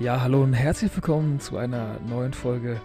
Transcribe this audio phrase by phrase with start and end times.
[0.00, 2.80] Ja, hallo und herzlich willkommen zu einer neuen Folge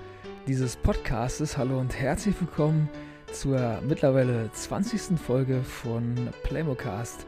[0.47, 1.57] dieses Podcastes.
[1.57, 2.87] Hallo und herzlich willkommen
[3.31, 5.19] zur mittlerweile 20.
[5.19, 7.25] Folge von Playmocast.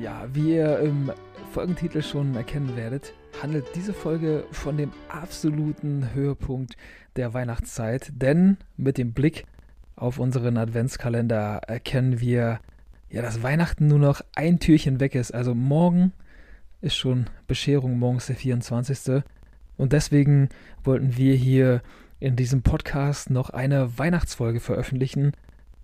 [0.00, 1.12] Ja, wie ihr im
[1.52, 6.76] Folgentitel schon erkennen werdet, handelt diese Folge von dem absoluten Höhepunkt
[7.14, 9.44] der Weihnachtszeit, denn mit dem Blick
[9.94, 12.58] auf unseren Adventskalender erkennen wir,
[13.08, 15.32] ja, dass Weihnachten nur noch ein Türchen weg ist.
[15.32, 16.12] Also morgen
[16.80, 19.22] ist schon Bescherung morgens der 24.
[19.76, 20.48] Und deswegen
[20.84, 21.82] wollten wir hier
[22.18, 25.32] in diesem Podcast noch eine Weihnachtsfolge veröffentlichen,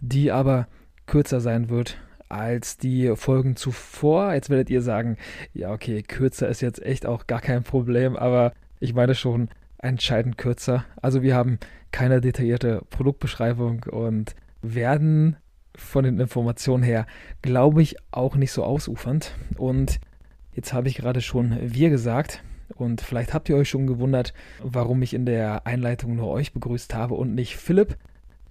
[0.01, 0.67] die aber
[1.07, 4.33] kürzer sein wird als die Folgen zuvor.
[4.33, 5.19] Jetzt werdet ihr sagen,
[5.53, 10.39] ja, okay, kürzer ist jetzt echt auch gar kein Problem, aber ich meine schon entscheidend
[10.39, 10.85] kürzer.
[11.03, 11.59] Also wir haben
[11.91, 15.37] keine detaillierte Produktbeschreibung und werden
[15.75, 17.07] von den Informationen her,
[17.43, 19.35] glaube ich, auch nicht so ausufernd.
[19.59, 20.01] Und
[20.55, 22.43] Jetzt habe ich gerade schon wir gesagt
[22.75, 26.95] und vielleicht habt ihr euch schon gewundert, warum ich in der Einleitung nur euch begrüßt
[26.95, 27.97] habe und nicht Philipp.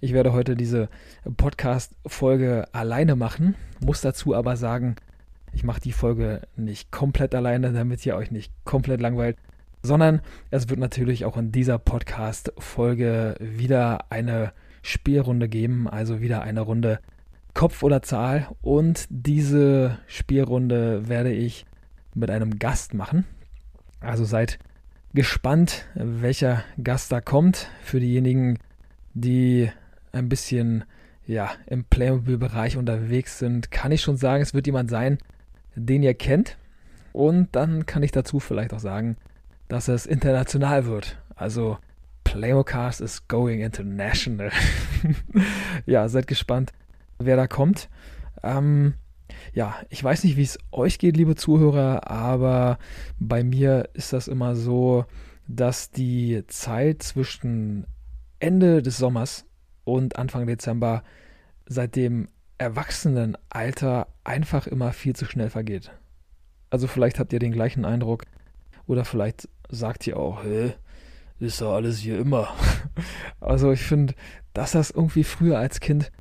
[0.00, 0.88] Ich werde heute diese
[1.36, 4.96] Podcast-Folge alleine machen, muss dazu aber sagen,
[5.52, 9.36] ich mache die Folge nicht komplett alleine, damit ihr euch nicht komplett langweilt,
[9.84, 16.62] sondern es wird natürlich auch in dieser Podcast-Folge wieder eine Spielrunde geben, also wieder eine
[16.62, 16.98] Runde
[17.54, 18.48] Kopf oder Zahl.
[18.60, 21.64] Und diese Spielrunde werde ich
[22.14, 23.24] mit einem Gast machen.
[24.00, 24.58] Also seid
[25.14, 27.68] gespannt, welcher Gast da kommt.
[27.82, 28.58] Für diejenigen,
[29.14, 29.70] die
[30.12, 30.84] ein bisschen
[31.26, 35.18] ja, im Playmobil-Bereich unterwegs sind, kann ich schon sagen, es wird jemand sein,
[35.74, 36.56] den ihr kennt.
[37.12, 39.16] Und dann kann ich dazu vielleicht auch sagen,
[39.68, 41.18] dass es international wird.
[41.34, 41.78] Also
[42.24, 44.50] Playmocast is going international.
[45.86, 46.72] ja, seid gespannt,
[47.18, 47.88] wer da kommt.
[48.42, 48.94] Ähm,
[49.52, 52.78] ja, ich weiß nicht, wie es euch geht, liebe Zuhörer, aber
[53.18, 55.04] bei mir ist das immer so,
[55.48, 57.86] dass die Zeit zwischen
[58.38, 59.44] Ende des Sommers
[59.84, 61.02] und Anfang Dezember
[61.66, 65.90] seit dem Erwachsenenalter einfach immer viel zu schnell vergeht.
[66.70, 68.24] Also vielleicht habt ihr den gleichen Eindruck
[68.86, 70.74] oder vielleicht sagt ihr auch, hä,
[71.38, 72.48] ist doch alles hier immer.
[73.40, 74.14] Also ich finde,
[74.52, 76.12] dass das irgendwie früher als Kind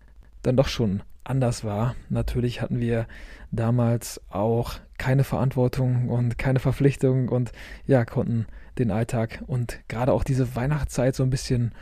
[0.41, 1.95] dann doch schon anders war.
[2.09, 3.07] Natürlich hatten wir
[3.51, 7.51] damals auch keine Verantwortung und keine Verpflichtung und
[7.85, 8.45] ja, konnten
[8.77, 11.73] den Alltag und gerade auch diese Weihnachtszeit so ein bisschen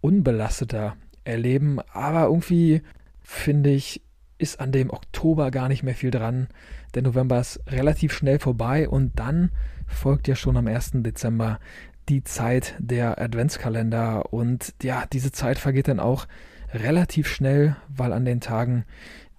[0.00, 1.80] unbelasteter erleben.
[1.92, 2.82] Aber irgendwie
[3.20, 4.02] finde ich,
[4.38, 6.48] ist an dem Oktober gar nicht mehr viel dran.
[6.94, 9.50] Der November ist relativ schnell vorbei und dann
[9.86, 10.92] folgt ja schon am 1.
[10.94, 11.58] Dezember
[12.08, 16.26] die Zeit der Adventskalender und ja, diese Zeit vergeht dann auch
[16.72, 18.84] relativ schnell, weil an den Tagen,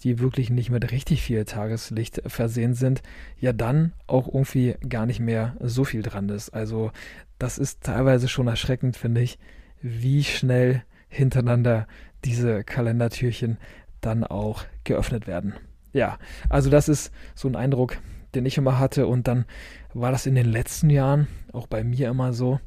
[0.03, 3.01] die wirklich nicht mit richtig viel Tageslicht versehen sind,
[3.39, 6.49] ja dann auch irgendwie gar nicht mehr so viel dran ist.
[6.49, 6.91] Also
[7.39, 9.39] das ist teilweise schon erschreckend, finde ich,
[9.81, 11.87] wie schnell hintereinander
[12.25, 13.57] diese Kalendertürchen
[14.01, 15.53] dann auch geöffnet werden.
[15.93, 16.17] Ja,
[16.49, 17.97] also das ist so ein Eindruck,
[18.35, 19.45] den ich immer hatte und dann
[19.93, 22.59] war das in den letzten Jahren auch bei mir immer so,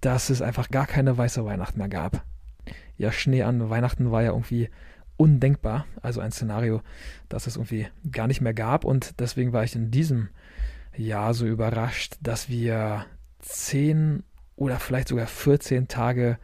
[0.00, 2.24] dass es einfach gar keine weiße Weihnacht mehr gab
[2.98, 4.70] ja, Schnee an Weihnachten war ja irgendwie
[5.16, 5.86] undenkbar.
[6.02, 6.82] Also ein Szenario,
[7.28, 8.84] das es irgendwie gar nicht mehr gab.
[8.84, 10.28] Und deswegen war ich in diesem
[10.96, 13.06] Jahr so überrascht, dass wir
[13.40, 14.22] zehn
[14.56, 16.38] oder vielleicht sogar 14 Tage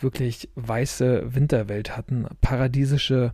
[0.00, 2.26] wirklich weiße Winterwelt hatten.
[2.40, 3.32] Paradiesische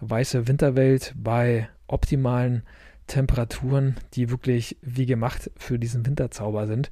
[0.00, 2.62] weiße Winterwelt bei optimalen
[3.06, 6.90] Temperaturen, die wirklich wie gemacht für diesen Winterzauber sind.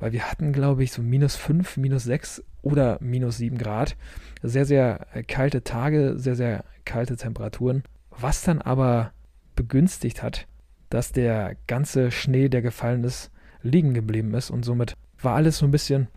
[0.00, 3.96] Weil wir hatten, glaube ich, so minus 5, minus 6 oder minus 7 Grad.
[4.42, 7.84] Sehr, sehr äh, kalte Tage, sehr, sehr kalte Temperaturen.
[8.10, 9.12] Was dann aber
[9.54, 10.46] begünstigt hat,
[10.90, 13.30] dass der ganze Schnee, der gefallen ist,
[13.62, 14.50] liegen geblieben ist.
[14.50, 16.08] Und somit war alles so ein bisschen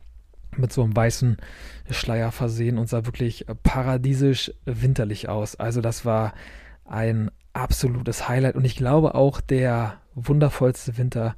[0.58, 1.38] mit so einem weißen
[1.90, 5.56] Schleier versehen und sah wirklich paradiesisch winterlich aus.
[5.56, 6.34] Also das war
[6.86, 11.36] ein absolutes Highlight und ich glaube auch der wundervollste Winter,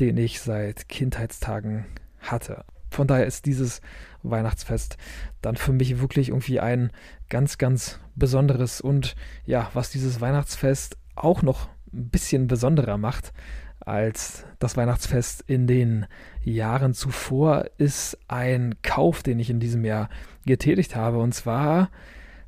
[0.00, 1.86] den ich seit Kindheitstagen
[2.20, 2.64] hatte.
[2.90, 3.80] Von daher ist dieses
[4.24, 4.96] Weihnachtsfest
[5.42, 6.90] dann für mich wirklich irgendwie ein
[7.28, 13.32] ganz, ganz besonderes und ja, was dieses Weihnachtsfest auch noch ein bisschen besonderer macht
[13.80, 16.06] als das Weihnachtsfest in den
[16.42, 20.08] Jahren zuvor, ist ein Kauf, den ich in diesem Jahr
[20.46, 21.18] getätigt habe.
[21.18, 21.90] Und zwar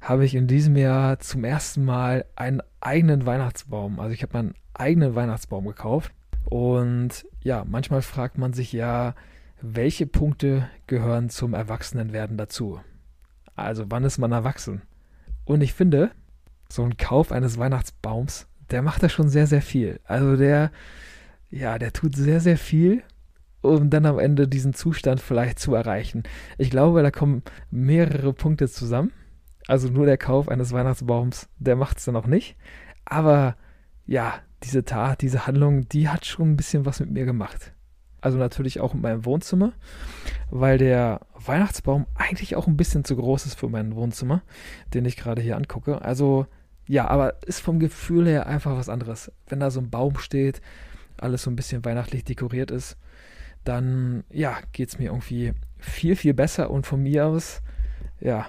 [0.00, 4.00] habe ich in diesem Jahr zum ersten Mal einen eigenen Weihnachtsbaum.
[4.00, 6.12] Also ich habe meinen eigenen Weihnachtsbaum gekauft.
[6.44, 9.14] Und ja, manchmal fragt man sich ja,
[9.60, 12.80] welche Punkte gehören zum Erwachsenenwerden dazu?
[13.54, 14.82] Also wann ist man erwachsen?
[15.44, 16.10] Und ich finde,
[16.68, 20.00] so ein Kauf eines Weihnachtsbaums, der macht da schon sehr, sehr viel.
[20.04, 20.70] Also der,
[21.50, 23.02] ja, der tut sehr, sehr viel,
[23.62, 26.24] um dann am Ende diesen Zustand vielleicht zu erreichen.
[26.58, 29.12] Ich glaube, da kommen mehrere Punkte zusammen.
[29.68, 32.56] Also nur der Kauf eines Weihnachtsbaums, der macht es dann auch nicht.
[33.04, 33.56] Aber
[34.06, 37.72] ja, diese Tat, diese Handlung, die hat schon ein bisschen was mit mir gemacht.
[38.20, 39.72] Also natürlich auch in meinem Wohnzimmer,
[40.50, 44.42] weil der Weihnachtsbaum eigentlich auch ein bisschen zu groß ist für mein Wohnzimmer,
[44.94, 46.02] den ich gerade hier angucke.
[46.02, 46.46] Also
[46.88, 49.32] ja, aber ist vom Gefühl her einfach was anderes.
[49.48, 50.60] Wenn da so ein Baum steht,
[51.18, 52.96] alles so ein bisschen weihnachtlich dekoriert ist,
[53.64, 57.62] dann ja, geht es mir irgendwie viel, viel besser und von mir aus,
[58.20, 58.46] ja,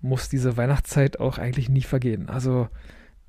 [0.00, 2.28] muss diese Weihnachtszeit auch eigentlich nie vergehen.
[2.28, 2.68] Also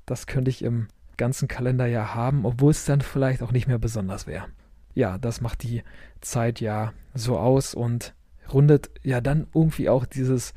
[0.06, 4.26] das könnte ich im ganzen Kalenderjahr haben, obwohl es dann vielleicht auch nicht mehr besonders
[4.26, 4.46] wäre.
[4.94, 5.82] Ja, das macht die
[6.20, 8.14] Zeit ja so aus und
[8.52, 10.54] rundet ja dann irgendwie auch dieses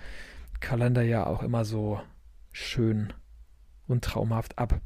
[0.59, 2.00] Kalenderjahr auch immer so
[2.51, 3.13] schön
[3.88, 4.80] und traumhaft ab.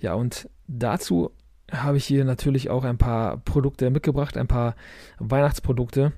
[0.00, 1.30] Ja, und dazu
[1.70, 4.74] habe ich hier natürlich auch ein paar Produkte mitgebracht, ein paar
[5.18, 6.12] Weihnachtsprodukte.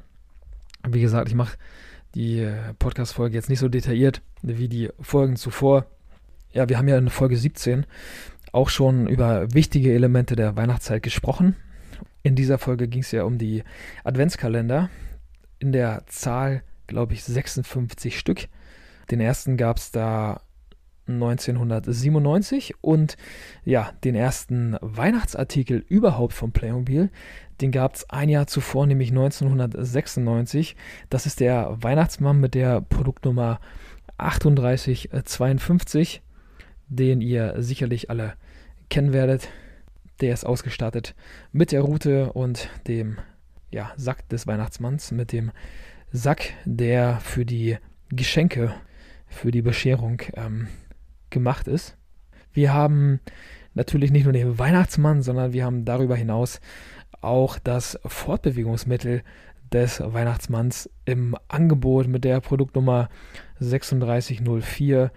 [0.86, 1.56] Wie gesagt, ich mache
[2.14, 5.86] die Podcast-Folge jetzt nicht so detailliert wie die Folgen zuvor.
[6.52, 7.86] Ja, wir haben ja in Folge 17
[8.52, 11.56] auch schon über wichtige Elemente der Weihnachtszeit gesprochen.
[12.22, 13.62] In dieser Folge ging es ja um die
[14.04, 14.90] Adventskalender.
[15.58, 18.48] In der Zahl, glaube ich, 56 Stück.
[19.10, 20.42] Den ersten gab es da
[21.06, 23.16] 1997 und
[23.64, 27.10] ja, den ersten Weihnachtsartikel überhaupt von Playmobil,
[27.60, 30.76] den gab es ein Jahr zuvor, nämlich 1996.
[31.10, 33.60] Das ist der Weihnachtsmann mit der Produktnummer
[34.18, 36.22] 3852,
[36.88, 38.34] den ihr sicherlich alle
[38.88, 39.48] kennen werdet.
[40.20, 41.14] Der ist ausgestattet
[41.52, 43.18] mit der Route und dem
[43.70, 45.50] ja, Sack des Weihnachtsmanns, mit dem
[46.12, 47.78] Sack, der für die
[48.10, 48.74] Geschenke,
[49.26, 50.68] für die Bescherung ähm,
[51.30, 51.96] gemacht ist.
[52.52, 53.20] Wir haben
[53.74, 56.60] natürlich nicht nur den Weihnachtsmann, sondern wir haben darüber hinaus
[57.20, 59.22] auch das Fortbewegungsmittel
[59.72, 63.08] des Weihnachtsmanns im Angebot mit der Produktnummer
[63.60, 65.12] 3604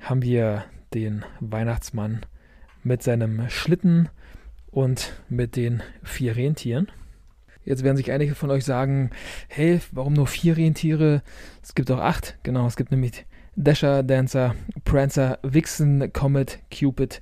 [0.00, 0.64] haben wir
[0.94, 2.24] den Weihnachtsmann
[2.82, 4.08] mit seinem Schlitten
[4.70, 6.88] und mit den vier Rentieren.
[7.64, 9.10] Jetzt werden sich einige von euch sagen,
[9.48, 11.22] hey, warum nur vier Rentiere?
[11.62, 12.38] Es gibt auch acht.
[12.42, 13.26] Genau, es gibt nämlich
[13.56, 14.54] Dasher, Dancer,
[14.84, 17.20] Prancer, Vixen, Comet, Cupid,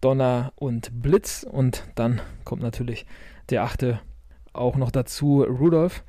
[0.00, 1.46] Donner und Blitz.
[1.48, 3.06] Und dann kommt natürlich
[3.48, 4.00] der achte
[4.52, 6.04] auch noch dazu, Rudolph.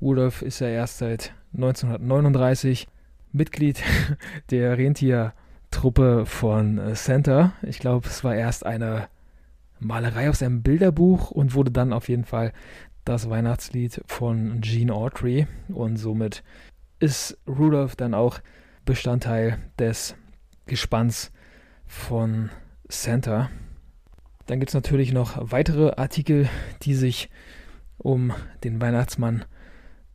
[0.00, 2.86] Rudolph ist ja erst seit 1939
[3.32, 3.82] Mitglied
[4.50, 7.54] der Rentiertruppe von Santa.
[7.62, 9.08] Ich glaube, es war erst eine
[9.84, 12.52] Malerei aus einem Bilderbuch und wurde dann auf jeden Fall
[13.04, 15.46] das Weihnachtslied von Gene Autry.
[15.68, 16.42] Und somit
[16.98, 18.40] ist Rudolph dann auch
[18.84, 20.16] Bestandteil des
[20.66, 21.30] Gespanns
[21.86, 22.50] von
[22.88, 23.50] Santa.
[24.46, 26.48] Dann gibt es natürlich noch weitere Artikel,
[26.82, 27.30] die sich
[27.98, 28.32] um
[28.62, 29.44] den Weihnachtsmann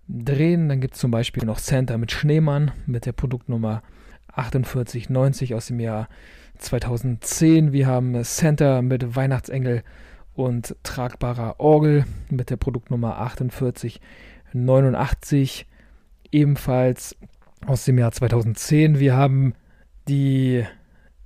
[0.08, 0.70] drehen.
[0.70, 3.82] Dann gibt es zum Beispiel noch Santa mit Schneemann mit der Produktnummer
[4.34, 6.08] 4890 aus dem Jahr
[6.60, 7.74] 2010.
[7.74, 9.84] Wir haben Santa mit Weihnachtsengel
[10.34, 15.66] und tragbarer Orgel mit der Produktnummer 4889.
[16.32, 17.16] Ebenfalls
[17.66, 19.00] aus dem Jahr 2010.
[19.00, 19.56] Wir haben
[20.08, 20.64] die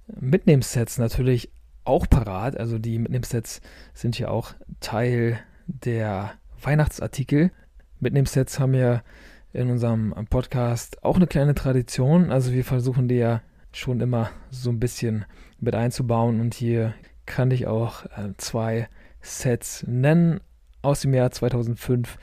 [0.07, 1.51] Mitnehmsets natürlich
[1.83, 2.57] auch parat.
[2.57, 3.61] Also die Mitnehmsets
[3.93, 6.31] sind ja auch Teil der
[6.61, 7.51] Weihnachtsartikel.
[7.99, 9.03] Mitnehmsets haben ja
[9.51, 12.31] in unserem Podcast auch eine kleine Tradition.
[12.31, 13.41] Also wir versuchen die ja
[13.73, 15.25] schon immer so ein bisschen
[15.59, 16.39] mit einzubauen.
[16.39, 16.93] Und hier
[17.25, 18.87] kann ich auch äh, zwei
[19.21, 20.39] Sets nennen
[20.81, 22.17] aus dem Jahr 2005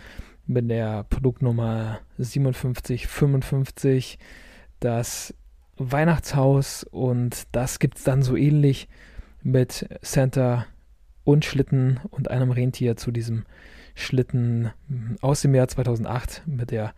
[0.46, 4.18] mit der Produktnummer 5755
[4.80, 5.34] das
[5.76, 8.88] Weihnachtshaus und das gibt es dann so ähnlich
[9.42, 10.66] mit Santa
[11.24, 13.44] und Schlitten und einem Rentier zu diesem
[13.94, 14.70] Schlitten
[15.20, 16.94] aus dem Jahr 2008 mit der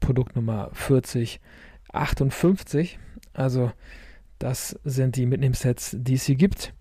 [0.00, 2.98] Produktnummer 4058.
[3.36, 3.70] Also
[4.38, 6.72] das sind die Mitnehmsets, die es hier gibt.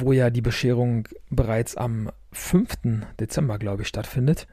[0.00, 3.04] wo ja die Bescherung bereits am 5.
[3.20, 4.46] Dezember, glaube ich, stattfindet.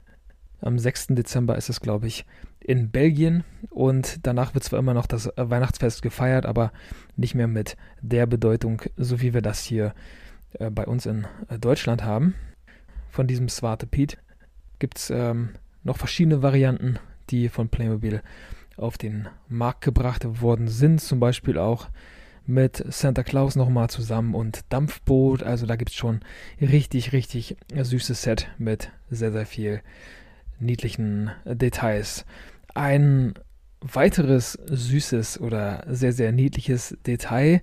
[0.62, 1.08] Am 6.
[1.10, 2.26] Dezember ist es, glaube ich,
[2.60, 6.72] in Belgien und danach wird zwar immer noch das Weihnachtsfest gefeiert, aber
[7.16, 9.94] nicht mehr mit der Bedeutung, so wie wir das hier
[10.54, 12.36] äh, bei uns in äh, Deutschland haben.
[13.10, 14.18] Von diesem Swarte Piet
[14.80, 15.50] gibt es ähm,
[15.84, 18.22] noch verschiedene Varianten, die von Playmobil
[18.78, 21.02] auf den Markt gebracht worden sind.
[21.02, 21.88] Zum Beispiel auch
[22.50, 25.44] mit Santa Claus nochmal zusammen und Dampfboot.
[25.44, 26.22] Also da gibt es schon
[26.60, 29.82] richtig, richtig süßes Set mit sehr, sehr viel
[30.60, 32.26] niedlichen Details.
[32.74, 33.36] Ein
[33.82, 37.62] weiteres süßes oder sehr, sehr niedliches Detail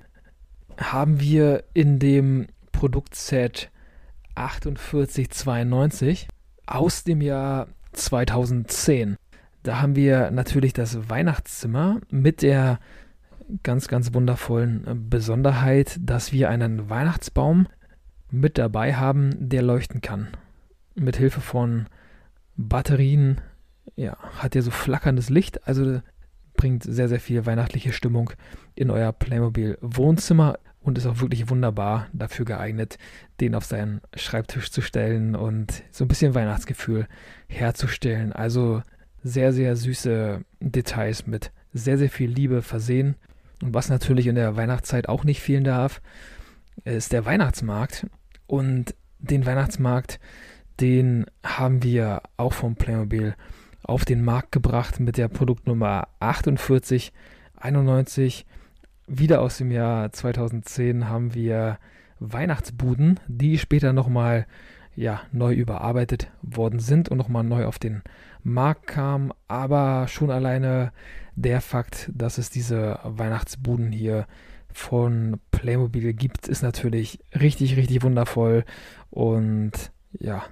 [0.79, 3.71] haben wir in dem Produktset
[4.37, 6.29] 4892
[6.67, 9.17] aus dem Jahr 2010.
[9.63, 12.79] Da haben wir natürlich das Weihnachtszimmer mit der
[13.63, 17.69] ganz, ganz wundervollen Besonderheit, dass wir einen Weihnachtsbaum
[18.31, 20.29] mit dabei haben, der leuchten kann.
[20.95, 21.87] Mit Hilfe von
[22.57, 23.41] Batterien,
[23.95, 26.01] ja, hat er so flackerndes Licht, also
[26.57, 28.31] bringt sehr, sehr viel weihnachtliche Stimmung
[28.75, 32.97] in euer Playmobil Wohnzimmer und ist auch wirklich wunderbar dafür geeignet,
[33.41, 37.07] den auf seinen Schreibtisch zu stellen und so ein bisschen Weihnachtsgefühl
[37.49, 38.33] herzustellen.
[38.33, 38.83] Also
[39.23, 43.17] sehr, sehr süße Details mit sehr, sehr viel Liebe versehen.
[43.63, 46.03] Und was natürlich in der Weihnachtszeit auch nicht fehlen darf,
[46.85, 48.07] ist der Weihnachtsmarkt.
[48.47, 50.21] Und den Weihnachtsmarkt,
[50.81, 53.35] den haben wir auch vom Playmobil
[53.83, 58.45] auf den Markt gebracht mit der Produktnummer 4891
[59.07, 61.79] wieder aus dem Jahr 2010 haben wir
[62.19, 64.47] Weihnachtsbuden, die später nochmal
[64.97, 68.03] ja, neu überarbeitet worden sind und nochmal neu auf den
[68.43, 69.31] Markt kamen.
[69.47, 70.93] Aber schon alleine
[71.37, 74.27] der Fakt, dass es diese Weihnachtsbuden hier
[74.73, 78.65] von Playmobil gibt, ist natürlich richtig, richtig wundervoll.
[79.11, 80.45] Und ja,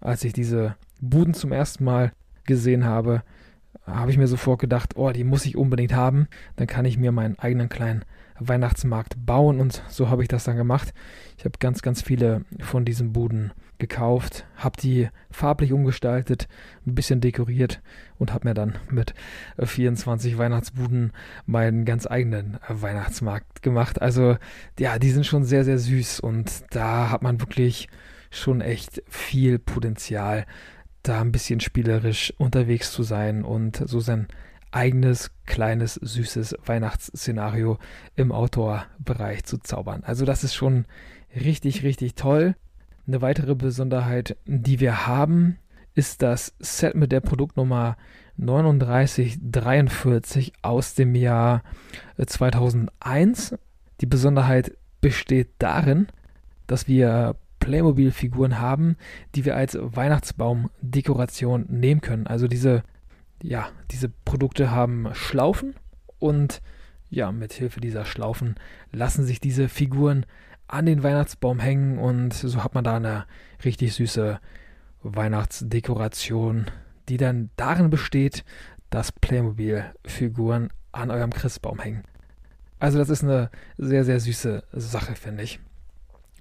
[0.00, 2.12] als ich diese Buden zum ersten Mal
[2.44, 3.22] gesehen habe,
[3.84, 6.28] habe ich mir sofort gedacht, oh, die muss ich unbedingt haben.
[6.56, 8.04] Dann kann ich mir meinen eigenen kleinen
[8.38, 10.92] Weihnachtsmarkt bauen und so habe ich das dann gemacht.
[11.36, 16.48] Ich habe ganz, ganz viele von diesen Buden gekauft, habe die farblich umgestaltet,
[16.86, 17.80] ein bisschen dekoriert
[18.18, 19.14] und habe mir dann mit
[19.62, 21.12] 24 Weihnachtsbuden
[21.46, 24.02] meinen ganz eigenen Weihnachtsmarkt gemacht.
[24.02, 24.36] Also
[24.78, 27.88] ja, die sind schon sehr, sehr süß und da hat man wirklich
[28.30, 30.44] schon echt viel Potenzial
[31.02, 34.28] da ein bisschen spielerisch unterwegs zu sein und so sein
[34.70, 37.78] eigenes kleines süßes Weihnachtsszenario
[38.16, 40.02] im Outdoor-Bereich zu zaubern.
[40.04, 40.84] Also das ist schon
[41.34, 42.54] richtig, richtig toll.
[43.08, 45.56] Eine weitere Besonderheit, die wir haben,
[45.94, 47.96] ist das Set mit der Produktnummer
[48.36, 51.62] 3943 aus dem Jahr
[52.18, 53.54] 2001.
[54.02, 56.08] Die Besonderheit besteht darin,
[56.66, 58.98] dass wir Playmobil-Figuren haben,
[59.34, 62.26] die wir als Weihnachtsbaum-Dekoration nehmen können.
[62.26, 62.82] Also diese,
[63.42, 65.76] ja, diese Produkte haben Schlaufen
[66.18, 66.60] und
[67.08, 68.56] ja, mit Hilfe dieser Schlaufen
[68.92, 70.26] lassen sich diese Figuren
[70.68, 73.26] an den Weihnachtsbaum hängen und so hat man da eine
[73.64, 74.38] richtig süße
[75.02, 76.66] Weihnachtsdekoration,
[77.08, 78.44] die dann darin besteht,
[78.90, 82.04] dass Playmobil-Figuren an eurem Christbaum hängen.
[82.78, 85.58] Also das ist eine sehr, sehr süße Sache, finde ich.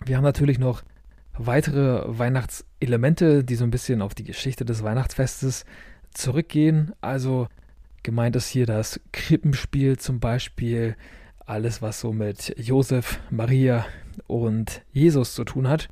[0.06, 0.84] Wir haben natürlich noch
[1.38, 5.66] weitere Weihnachtselemente, die so ein bisschen auf die Geschichte des Weihnachtsfestes
[6.14, 6.94] zurückgehen.
[7.02, 7.48] Also
[8.04, 10.96] gemeint ist hier das Krippenspiel zum Beispiel,
[11.46, 13.86] alles was so mit Josef, Maria
[14.26, 15.90] und Jesus zu tun hat.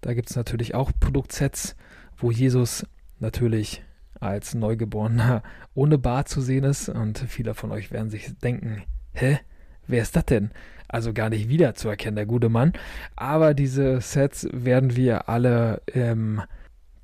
[0.00, 1.76] Da gibt es natürlich auch Produktsets,
[2.16, 2.86] wo Jesus
[3.18, 3.82] natürlich
[4.20, 5.42] als Neugeborener
[5.74, 6.88] ohne Bart zu sehen ist.
[6.88, 9.40] Und viele von euch werden sich denken, hä,
[9.86, 10.50] wer ist das denn?
[10.94, 12.72] also gar nicht wiederzuerkennen, der gute Mann.
[13.16, 16.40] Aber diese Sets werden wir alle im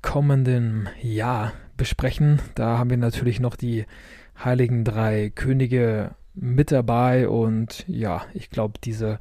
[0.01, 2.39] kommenden Jahr besprechen.
[2.55, 3.85] Da haben wir natürlich noch die
[4.41, 9.19] Heiligen Drei Könige mit dabei und ja, ich glaube, diese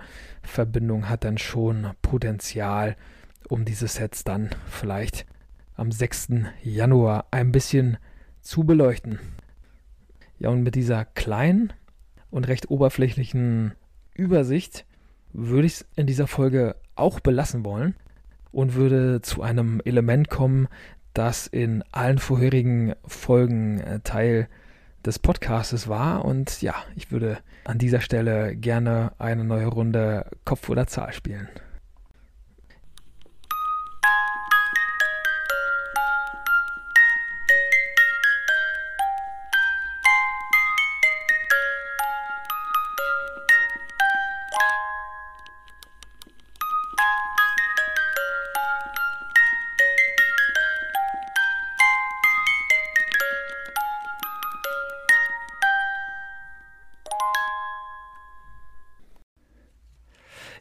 [0.51, 2.97] Verbindung hat dann schon Potenzial,
[3.49, 5.27] um diese Sets dann vielleicht
[5.75, 6.29] am 6.
[6.63, 7.97] Januar ein bisschen
[8.41, 9.19] zu beleuchten.
[10.39, 11.73] Ja, und mit dieser kleinen
[12.31, 13.75] und recht oberflächlichen
[14.15, 14.85] Übersicht
[15.33, 17.95] würde ich es in dieser Folge auch belassen wollen
[18.53, 20.69] und würde zu einem Element kommen,
[21.15, 24.49] das in allen vorherigen Folgen äh, Teil
[25.05, 26.25] des Podcastes war.
[26.25, 31.49] Und ja, ich würde an dieser Stelle gerne eine neue Runde Kopf oder Zahl spielen.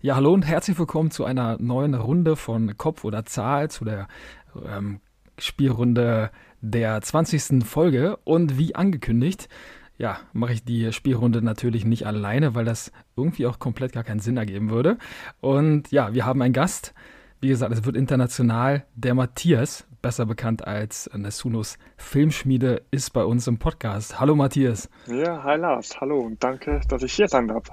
[0.02, 4.08] Ja, hallo und herzlich willkommen zu einer neuen Runde von Kopf oder Zahl, zu der
[4.66, 5.02] ähm,
[5.38, 7.66] Spielrunde der 20.
[7.66, 8.16] Folge.
[8.24, 9.50] Und wie angekündigt,
[9.98, 14.22] ja, mache ich die Spielrunde natürlich nicht alleine, weil das irgendwie auch komplett gar keinen
[14.22, 14.98] Sinn ergeben würde.
[15.42, 16.94] Und ja, wir haben einen Gast.
[17.42, 18.86] Wie gesagt, es wird international.
[18.96, 24.18] Der Matthias, besser bekannt als Nessunos Filmschmiede, ist bei uns im Podcast.
[24.18, 24.90] Hallo Matthias.
[25.08, 26.00] Ja, hi Lars.
[26.00, 27.68] Hallo und danke, dass ich hier sein darf.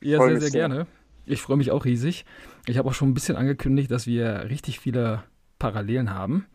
[0.00, 0.86] Ja, sehr, sehr, sehr gerne.
[1.26, 2.24] Ich freue mich auch riesig.
[2.66, 5.22] Ich habe auch schon ein bisschen angekündigt, dass wir richtig viele
[5.58, 6.46] Parallelen haben.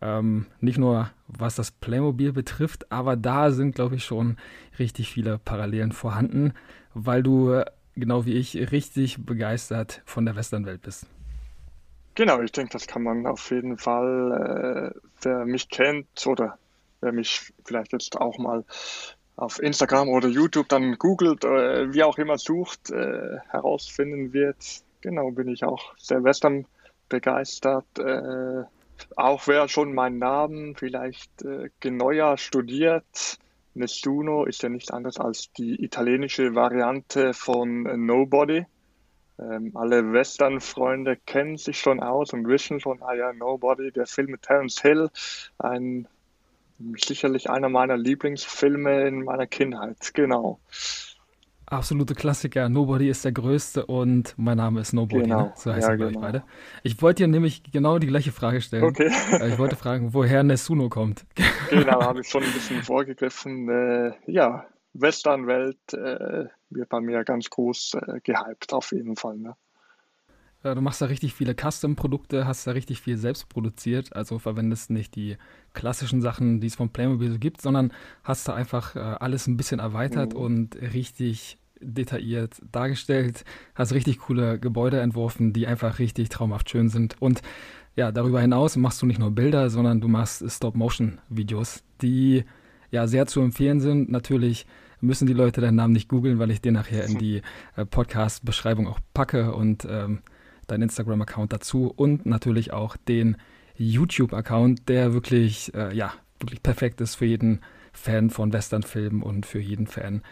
[0.00, 4.36] Ähm, nicht nur was das Playmobil betrifft, aber da sind, glaube ich, schon
[4.78, 6.54] richtig viele Parallelen vorhanden,
[6.94, 7.62] weil du,
[7.94, 11.06] genau wie ich, richtig begeistert von der Westernwelt bist.
[12.14, 16.58] Genau, ich denke, das kann man auf jeden Fall, äh, wer mich kennt oder
[17.00, 18.64] wer mich vielleicht jetzt auch mal
[19.42, 24.82] auf Instagram oder YouTube dann googelt, äh, wie auch immer sucht, äh, herausfinden wird.
[25.00, 26.66] Genau, bin ich auch sehr Western
[27.08, 27.86] begeistert.
[27.98, 28.62] Äh,
[29.16, 33.38] auch wer schon meinen Namen vielleicht äh, genauer studiert,
[33.74, 38.66] Nessuno ist ja nicht anders als die italienische Variante von Nobody.
[39.38, 44.32] Ähm, alle Western-Freunde kennen sich schon aus und wissen schon, ah ja, Nobody, der Film
[44.32, 45.08] mit Terence Hill,
[45.58, 46.06] ein
[46.96, 50.60] sicherlich einer meiner Lieblingsfilme in meiner Kindheit, genau
[51.72, 52.68] absolute Klassiker.
[52.68, 55.22] Nobody ist der Größte und mein Name ist Nobody.
[55.22, 55.46] Genau.
[55.46, 55.52] Ne?
[55.56, 56.20] So heißen ja, wir genau.
[56.20, 56.44] beide.
[56.82, 58.84] Ich wollte dir nämlich genau die gleiche Frage stellen.
[58.84, 59.10] Okay.
[59.48, 61.24] ich wollte fragen, woher Nessuno kommt.
[61.70, 63.68] genau, habe ich schon ein bisschen vorgegriffen.
[63.68, 69.38] Äh, ja, Westernwelt äh, wird bei mir ganz groß äh, gehypt, auf jeden Fall.
[69.38, 69.56] Ne?
[70.64, 74.90] Ja, du machst da richtig viele Custom-Produkte, hast da richtig viel selbst produziert, also verwendest
[74.90, 75.36] nicht die
[75.74, 77.92] klassischen Sachen, die es von Playmobil so gibt, sondern
[78.22, 80.40] hast da einfach äh, alles ein bisschen erweitert mhm.
[80.40, 87.20] und richtig detailliert dargestellt, hast richtig coole Gebäude entworfen, die einfach richtig traumhaft schön sind.
[87.20, 87.42] Und
[87.96, 92.44] ja, darüber hinaus machst du nicht nur Bilder, sondern du machst Stop-Motion-Videos, die
[92.92, 94.10] ja sehr zu empfehlen sind.
[94.10, 94.66] Natürlich
[95.00, 97.42] müssen die Leute deinen Namen nicht googeln, weil ich den nachher in die
[97.76, 100.22] äh, Podcast-Beschreibung auch packe und ähm,
[100.72, 103.36] deinen Instagram-Account dazu und natürlich auch den
[103.76, 107.60] YouTube-Account, der wirklich, äh, ja, wirklich perfekt ist für jeden
[107.92, 110.22] Fan von Westernfilmen und für jeden Fan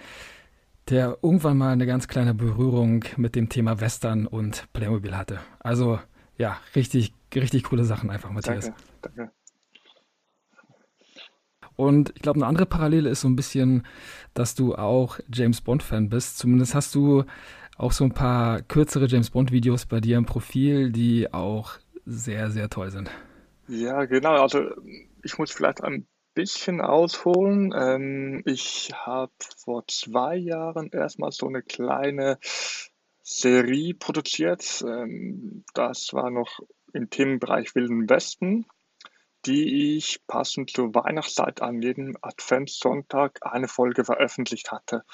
[0.88, 5.38] der irgendwann mal eine ganz kleine Berührung mit dem Thema Western und Playmobil hatte.
[5.61, 6.00] Also
[6.37, 8.66] ja, richtig, richtig coole Sachen einfach, Matthias.
[8.66, 9.33] Danke, danke.
[11.76, 13.87] Und ich glaube, eine andere Parallele ist so ein bisschen,
[14.35, 16.38] dass du auch James Bond-Fan bist.
[16.38, 17.24] Zumindest hast du
[17.80, 22.68] auch so ein paar kürzere James Bond-Videos bei dir im Profil, die auch sehr, sehr
[22.68, 23.10] toll sind.
[23.68, 24.42] Ja, genau.
[24.42, 24.70] Also
[25.22, 27.72] ich muss vielleicht ein bisschen ausholen.
[27.74, 32.38] Ähm, ich habe vor zwei Jahren erstmal so eine kleine
[33.22, 34.84] Serie produziert.
[34.86, 36.60] Ähm, das war noch
[36.92, 38.66] im Themenbereich Wilden Westen,
[39.46, 45.04] die ich passend zur Weihnachtszeit an jedem Adventssonntag eine Folge veröffentlicht hatte.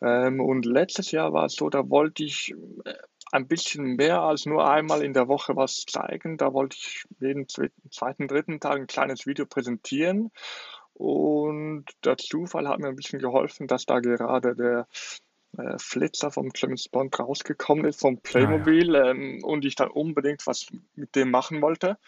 [0.00, 2.94] Ähm, und letztes Jahr war es so, da wollte ich äh,
[3.32, 6.36] ein bisschen mehr als nur einmal in der Woche was zeigen.
[6.36, 10.30] Da wollte ich jeden zweiten, dritten Tag ein kleines Video präsentieren.
[10.94, 14.88] Und der Zufall hat mir ein bisschen geholfen, dass da gerade der
[15.56, 19.10] äh, Flitzer vom Clemens Bond rausgekommen ist, vom Playmobil, ah, ja.
[19.10, 21.98] ähm, und ich dann unbedingt was mit dem machen wollte.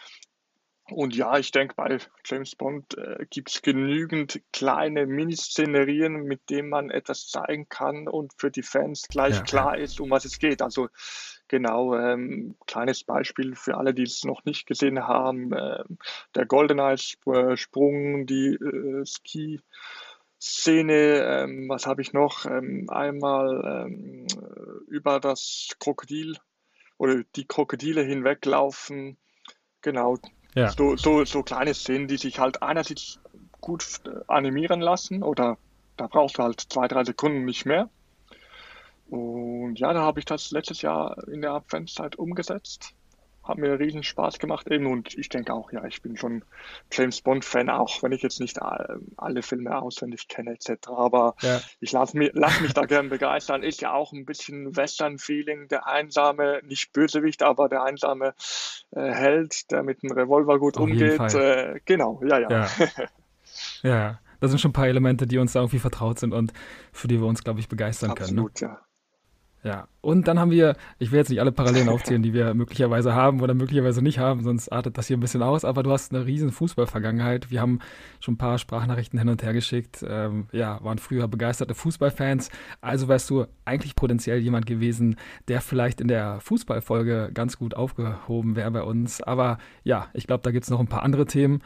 [0.90, 6.68] Und ja, ich denke, bei James Bond äh, gibt es genügend kleine Miniszenerien, mit denen
[6.68, 10.38] man etwas zeigen kann und für die Fans gleich ja, klar ist, um was es
[10.38, 10.62] geht.
[10.62, 10.88] Also
[11.48, 15.52] genau, ähm, kleines Beispiel für alle, die es noch nicht gesehen haben.
[15.52, 15.84] Äh,
[16.34, 19.60] der GoldenEye-Sprung, die äh, Ski.
[20.42, 22.46] Szene, ähm, was habe ich noch?
[22.46, 24.26] Ähm, einmal ähm,
[24.88, 26.38] über das Krokodil
[26.96, 29.18] oder die Krokodile hinweglaufen.
[29.82, 30.16] Genau,
[30.54, 30.70] ja.
[30.70, 33.20] So, so, so kleine Szenen, die sich halt einerseits
[33.60, 35.58] gut äh, animieren lassen oder
[35.96, 37.88] da brauchst du halt zwei, drei Sekunden nicht mehr.
[39.08, 42.94] Und ja, da habe ich das letztes Jahr in der Adventszeit umgesetzt
[43.50, 46.44] hat mir riesen Spaß gemacht eben und ich denke auch, ja, ich bin schon
[46.90, 50.88] James Bond Fan, auch wenn ich jetzt nicht alle Filme auswendig kenne etc.
[50.88, 51.60] Aber ja.
[51.80, 53.62] ich lasse mich, lass mich da gern begeistern.
[53.62, 58.34] Ist ja auch ein bisschen Western-Feeling, der einsame, nicht Bösewicht, aber der einsame
[58.92, 61.34] äh, Held, der mit dem Revolver gut Auf umgeht.
[61.34, 62.68] Äh, genau, ja, ja.
[63.82, 63.90] Ja.
[63.90, 64.20] ja.
[64.40, 66.52] Das sind schon ein paar Elemente, die uns da irgendwie vertraut sind und
[66.92, 68.72] für die wir uns, glaube ich, begeistern Absolut, können.
[68.72, 68.78] Ne?
[68.78, 68.89] ja.
[69.62, 73.14] Ja, und dann haben wir, ich will jetzt nicht alle Parallelen aufzählen, die wir möglicherweise
[73.14, 76.14] haben oder möglicherweise nicht haben, sonst artet das hier ein bisschen aus, aber du hast
[76.14, 77.50] eine riesen Fußballvergangenheit.
[77.50, 77.80] Wir haben
[78.20, 82.48] schon ein paar Sprachnachrichten hin und her geschickt, ähm, ja, waren früher begeisterte Fußballfans,
[82.80, 85.16] also wärst du eigentlich potenziell jemand gewesen,
[85.48, 90.42] der vielleicht in der Fußballfolge ganz gut aufgehoben wäre bei uns, aber ja, ich glaube,
[90.42, 91.60] da gibt es noch ein paar andere Themen.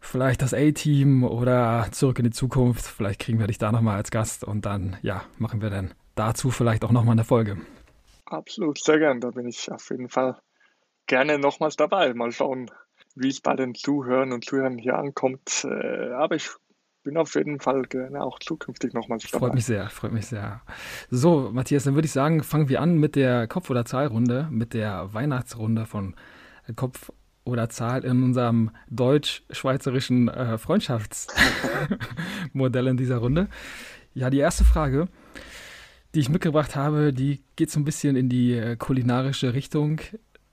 [0.00, 2.86] vielleicht das A-Team oder zurück in die Zukunft.
[2.86, 6.50] Vielleicht kriegen wir dich da nochmal als Gast und dann, ja, machen wir dann dazu
[6.50, 7.58] vielleicht auch nochmal eine Folge.
[8.26, 9.20] Absolut, sehr gern.
[9.20, 10.38] Da bin ich auf jeden Fall
[11.06, 12.12] gerne nochmals dabei.
[12.14, 12.70] Mal schauen,
[13.14, 15.64] wie es bei den Zuhörern und Zuhörern hier ankommt.
[15.64, 16.48] Äh, aber ich
[17.02, 19.46] bin auf jeden Fall gerne auch zukünftig nochmals dabei.
[19.46, 20.60] Freut mich sehr, freut mich sehr.
[21.10, 24.74] So, Matthias, dann würde ich sagen, fangen wir an mit der Kopf- oder Zahlrunde, mit
[24.74, 26.14] der Weihnachtsrunde von
[26.76, 27.10] Kopf
[27.44, 33.48] oder Zahl in unserem deutsch-schweizerischen äh, Freundschaftsmodell in dieser Runde.
[34.12, 35.08] Ja, die erste Frage,
[36.18, 40.00] die ich mitgebracht habe, die geht so ein bisschen in die äh, kulinarische Richtung.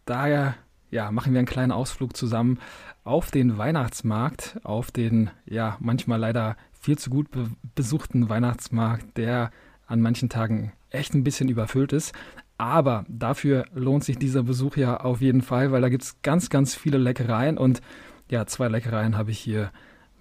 [0.06, 0.54] Daher
[0.92, 2.60] ja, machen wir einen kleinen Ausflug zusammen
[3.04, 9.50] auf den Weihnachtsmarkt, auf den ja manchmal leider viel zu gut be besuchten Weihnachtsmarkt, der
[9.88, 12.14] an manchen Tagen echt ein bisschen überfüllt ist.
[12.60, 16.52] Aber dafür lohnt sich dieser Besuch ja auf jeden Fall, weil da gibt es ganz,
[16.52, 17.82] ganz viele Leckereien und
[18.30, 19.72] ja, zwei Leckereien habe ich hier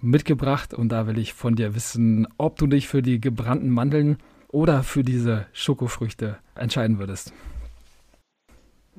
[0.01, 4.17] mitgebracht und da will ich von dir wissen, ob du dich für die gebrannten Mandeln
[4.55, 7.33] oder für diese Schokofrüchte entscheiden würdest.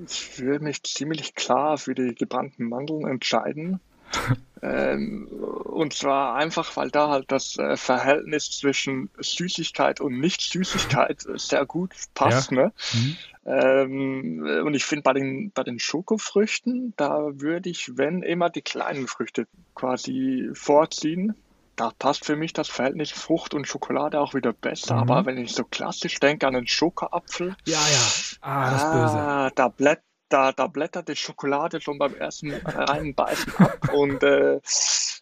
[0.06, 3.80] Ich würde mich ziemlich klar für die gebrannten Mandeln entscheiden.
[4.62, 11.38] ähm, und zwar einfach, weil da halt das äh, Verhältnis zwischen Süßigkeit und Nicht-Süßigkeit äh,
[11.38, 12.50] sehr gut passt.
[12.50, 12.56] Ja.
[12.56, 12.72] Ne?
[12.92, 13.16] Mhm.
[13.46, 18.62] Ähm, und ich finde bei den, bei den Schokofrüchten, da würde ich, wenn immer, die
[18.62, 21.34] kleinen Früchte quasi vorziehen
[21.76, 24.94] da passt für mich das Verhältnis Frucht und Schokolade auch wieder besser.
[24.94, 25.00] Mhm.
[25.02, 27.54] Aber wenn ich so klassisch denke an einen Schokoapfel.
[27.66, 28.38] Ja, ja.
[28.40, 29.52] Ah, das ah, Böse.
[29.54, 33.88] Da, blätt, da, da blättert die Schokolade schon beim ersten reinen Beißen ab.
[33.94, 34.60] und äh,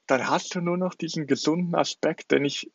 [0.07, 2.71] dann hast du nur noch diesen gesunden Aspekt, den ich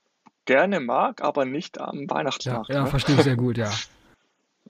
[0.45, 2.69] gerne mag, aber nicht am Weihnachtsmarkt.
[2.69, 2.89] Ja, ja ne?
[2.89, 3.71] verstehe ich sehr gut, ja.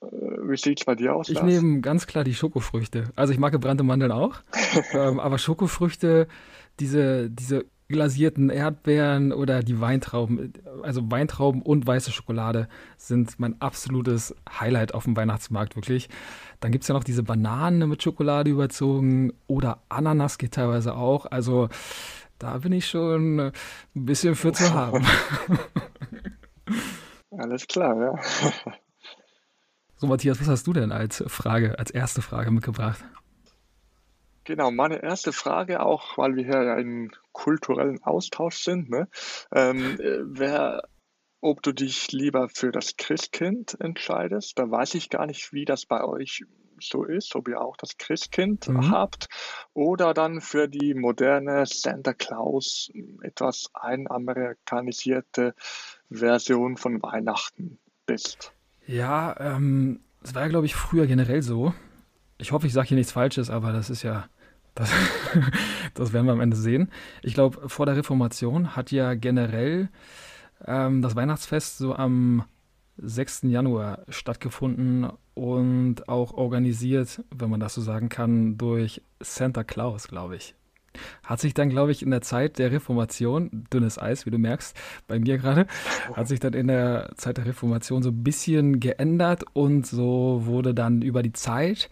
[0.02, 1.28] Äh, wie sieht es bei dir aus?
[1.28, 3.12] Ich nehme ganz klar die Schokofrüchte.
[3.18, 4.38] Also ich mag gebrannte Mandeln auch,
[4.94, 6.30] ähm, aber Schokofrüchte,
[6.80, 14.36] diese, diese glasierten Erdbeeren oder die Weintrauben, also Weintrauben und weiße Schokolade sind mein absolutes
[14.60, 16.08] Highlight auf dem Weihnachtsmarkt, wirklich.
[16.60, 21.26] Dann gibt es ja noch diese Bananen mit Schokolade überzogen oder Ananas geht teilweise auch.
[21.26, 21.70] Also
[22.38, 23.52] da bin ich schon ein
[23.94, 25.06] bisschen für zu haben.
[27.32, 28.16] Alles klar, ja.
[29.96, 33.04] So, Matthias, was hast du denn als Frage, als erste Frage mitgebracht?
[34.50, 39.08] Genau, meine erste Frage, auch weil wir hier ja im kulturellen Austausch sind, ne,
[39.54, 40.90] ähm, äh, wäre,
[41.40, 44.58] ob du dich lieber für das Christkind entscheidest.
[44.58, 46.46] Da weiß ich gar nicht, wie das bei euch
[46.82, 48.90] so ist, ob ihr auch das Christkind mhm.
[48.90, 49.28] habt
[49.76, 52.90] oder dann für die moderne Santa Claus
[53.22, 55.54] etwas einamerikanisierte
[56.10, 58.52] Version von Weihnachten bist.
[58.88, 61.72] Ja, ähm, das war ja, glaube ich, früher generell so.
[62.40, 64.28] Ich hoffe, ich sage hier nichts Falsches, aber das ist ja
[64.80, 64.92] das,
[65.94, 66.90] das werden wir am Ende sehen.
[67.22, 69.90] Ich glaube, vor der Reformation hat ja generell
[70.66, 72.46] ähm, das Weihnachtsfest so am
[72.98, 73.44] 6.
[73.44, 80.36] Januar stattgefunden und auch organisiert, wenn man das so sagen kann, durch Santa Claus, glaube
[80.36, 80.56] ich.
[81.24, 84.76] Hat sich dann, glaube ich, in der Zeit der Reformation, dünnes Eis, wie du merkst,
[85.08, 85.68] bei mir gerade,
[86.14, 90.74] hat sich dann in der Zeit der Reformation so ein bisschen geändert und so wurde
[90.74, 91.90] dann über die Zeit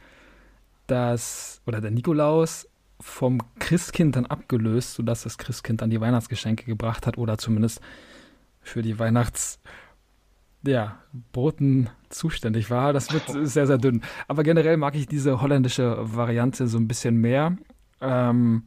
[0.87, 2.67] das, oder der Nikolaus
[2.99, 7.81] vom Christkind dann abgelöst, sodass das Christkind dann die Weihnachtsgeschenke gebracht hat oder zumindest
[8.61, 9.59] für die Weihnachts
[10.63, 10.97] ja,
[11.31, 12.93] Boten zuständig war.
[12.93, 14.01] Das wird sehr, sehr dünn.
[14.27, 17.55] Aber generell mag ich diese holländische Variante so ein bisschen mehr,
[18.01, 18.63] ähm,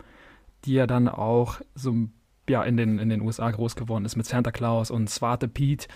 [0.65, 1.95] die ja dann auch so
[2.49, 5.87] ja, in, den, in den USA groß geworden ist mit Santa Claus und Swarte Pete.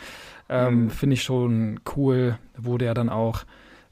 [0.49, 0.90] Ähm, mhm.
[0.90, 2.38] Finde ich schon cool.
[2.57, 3.44] Wurde ja dann auch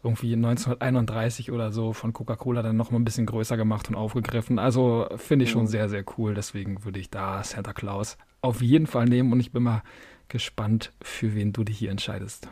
[0.04, 4.58] irgendwie 1931 oder so von Coca-Cola dann noch mal ein bisschen größer gemacht und aufgegriffen.
[4.58, 5.68] Also finde ich schon mhm.
[5.68, 6.34] sehr, sehr cool.
[6.34, 9.82] Deswegen würde ich da Santa Claus auf jeden Fall nehmen und ich bin mal
[10.28, 12.48] gespannt, für wen du dich hier entscheidest.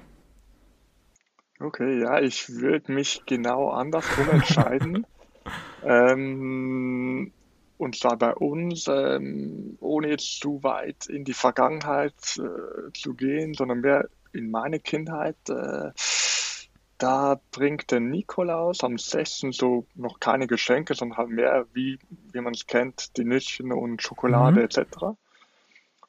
[1.59, 5.07] Okay, ja, ich würde mich genau andersrum entscheiden.
[5.85, 7.33] ähm,
[7.77, 13.55] und zwar bei uns, ähm, ohne jetzt zu weit in die Vergangenheit äh, zu gehen,
[13.55, 15.37] sondern mehr in meine Kindheit.
[15.49, 15.91] Äh,
[17.01, 19.47] da bringt der Nikolaus am 6.
[19.53, 21.99] so noch keine Geschenke, sondern halt mehr, wie,
[22.33, 24.65] wie man es kennt, die Nüsschen und Schokolade mhm.
[24.67, 24.83] etc.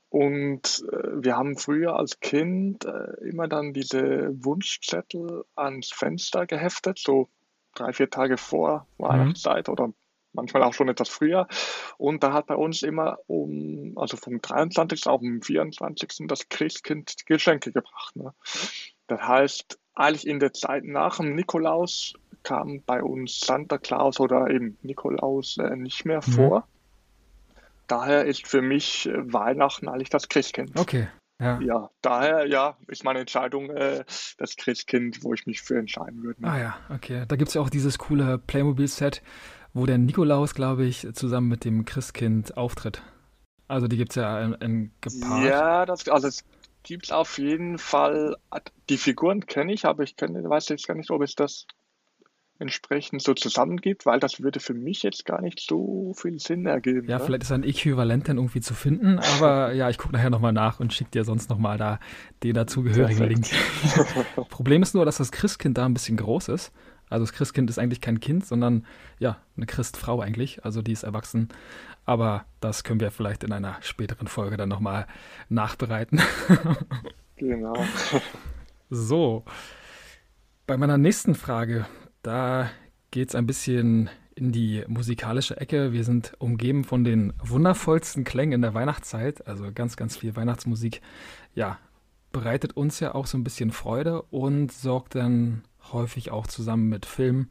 [0.09, 6.99] Und äh, wir haben früher als Kind äh, immer dann diese Wunschzettel ans Fenster geheftet,
[6.99, 7.29] so
[7.73, 9.03] drei, vier Tage vor mhm.
[9.05, 9.71] Weihnachtszeit mhm.
[9.71, 9.93] oder
[10.33, 11.47] manchmal auch schon etwas früher.
[11.97, 15.07] Und da hat bei uns immer um, also vom 23.
[15.07, 16.27] auf den 24.
[16.27, 18.13] das Christkind Geschenke gebracht.
[18.17, 18.33] Ne?
[19.07, 24.49] Das heißt, eigentlich in der Zeit nach dem Nikolaus kam bei uns Santa Claus oder
[24.49, 26.31] eben Nikolaus äh, nicht mehr mhm.
[26.31, 26.67] vor.
[27.87, 30.79] daher ist für mich äh, Weihnachten eigentlich das Christkind.
[30.79, 31.07] Okay,
[31.41, 31.59] ja.
[31.59, 34.03] Ja, daher, ja, ist meine Entscheidung äh,
[34.37, 36.39] das Christkind, wo ich mich für entscheiden würde.
[36.43, 37.25] Ah ja, okay.
[37.27, 39.23] Da gibt es ja auch dieses coole Playmobil-Set,
[39.73, 43.01] wo der Nikolaus, glaube ich, zusammen mit dem Christkind auftritt.
[43.67, 45.45] Also die gibt es ja in, in gepaart.
[45.45, 46.43] Ja, das, also es
[46.83, 48.35] gibt auf jeden Fall,
[48.89, 51.67] die Figuren kenne ich, aber ich kenne, weiß jetzt gar nicht, ob es das
[52.61, 57.09] entsprechend so zusammengibt, weil das würde für mich jetzt gar nicht so viel Sinn ergeben.
[57.09, 57.25] Ja, ne?
[57.25, 60.79] vielleicht ist ein Äquivalent dann irgendwie zu finden, aber ja, ich gucke nachher nochmal nach
[60.79, 61.99] und schicke dir sonst nochmal da
[62.43, 63.47] den dazugehörigen Link.
[64.49, 66.71] Problem ist nur, dass das Christkind da ein bisschen groß ist.
[67.11, 68.85] Also das Christkind ist eigentlich kein Kind, sondern
[69.19, 70.65] ja, eine Christfrau eigentlich.
[70.65, 71.49] Also die ist erwachsen.
[72.05, 75.05] Aber das können wir vielleicht in einer späteren Folge dann nochmal
[75.49, 76.19] nachbereiten.
[77.35, 77.75] genau.
[78.89, 79.45] So.
[80.65, 81.85] Bei meiner nächsten Frage
[82.23, 82.69] da
[83.09, 85.91] geht es ein bisschen in die musikalische Ecke.
[85.91, 91.01] Wir sind umgeben von den wundervollsten Klängen in der Weihnachtszeit, also ganz, ganz viel Weihnachtsmusik.
[91.53, 91.79] Ja,
[92.31, 97.05] bereitet uns ja auch so ein bisschen Freude und sorgt dann häufig auch zusammen mit
[97.05, 97.47] Film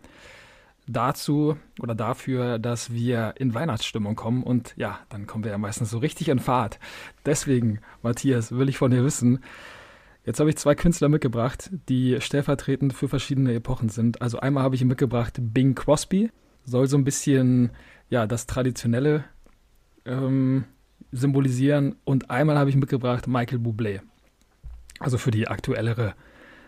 [0.86, 5.90] dazu oder dafür, dass wir in Weihnachtsstimmung kommen und ja, dann kommen wir ja meistens
[5.90, 6.78] so richtig in Fahrt.
[7.24, 9.40] Deswegen, Matthias, will ich von dir wissen,
[10.24, 14.20] Jetzt habe ich zwei Künstler mitgebracht, die stellvertretend für verschiedene Epochen sind.
[14.20, 16.30] Also einmal habe ich mitgebracht Bing Crosby,
[16.64, 17.70] soll so ein bisschen
[18.10, 19.24] ja das Traditionelle
[20.04, 20.64] ähm,
[21.10, 21.96] symbolisieren.
[22.04, 24.00] Und einmal habe ich mitgebracht Michael Bublé.
[24.98, 26.14] Also für die aktuellere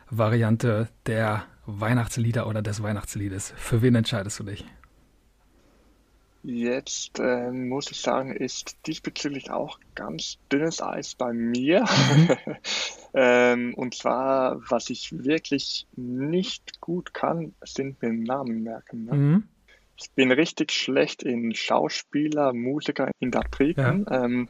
[0.09, 3.53] Variante der Weihnachtslieder oder des Weihnachtsliedes.
[3.57, 4.65] Für wen entscheidest du dich?
[6.45, 11.85] Jetzt äh, muss ich sagen, ist diesbezüglich auch ganz dünnes Eis bei mir.
[11.85, 12.29] Mhm.
[13.15, 19.05] ähm, und zwar, was ich wirklich nicht gut kann, sind mir Namen merken.
[19.05, 19.15] Ne?
[19.15, 19.49] Mhm.
[19.97, 24.05] Ich bin richtig schlecht in Schauspieler, Musiker, Interpreten.
[24.11, 24.25] Ja.
[24.25, 24.49] Ähm,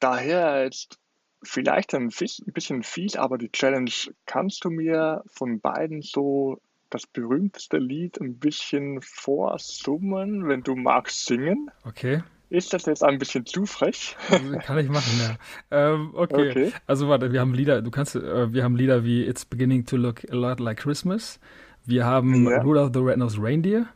[0.00, 0.99] daher jetzt
[1.42, 3.90] vielleicht ein bisschen viel, aber die Challenge,
[4.26, 11.26] kannst du mir von beiden so das berühmteste Lied ein bisschen vorsummen, wenn du magst
[11.26, 11.70] singen.
[11.84, 12.22] Okay.
[12.50, 14.16] Ist das jetzt ein bisschen zu frech?
[14.28, 15.36] Also, kann ich machen, ja.
[15.70, 16.50] Ähm, okay.
[16.50, 16.72] okay.
[16.86, 19.96] Also warte, wir haben Lieder, du kannst, äh, wir haben Lieder wie It's Beginning to
[19.96, 21.38] Look a Lot Like Christmas.
[21.86, 22.60] Wir haben ja.
[22.60, 23.86] Rudolph the Red-Nosed Reindeer.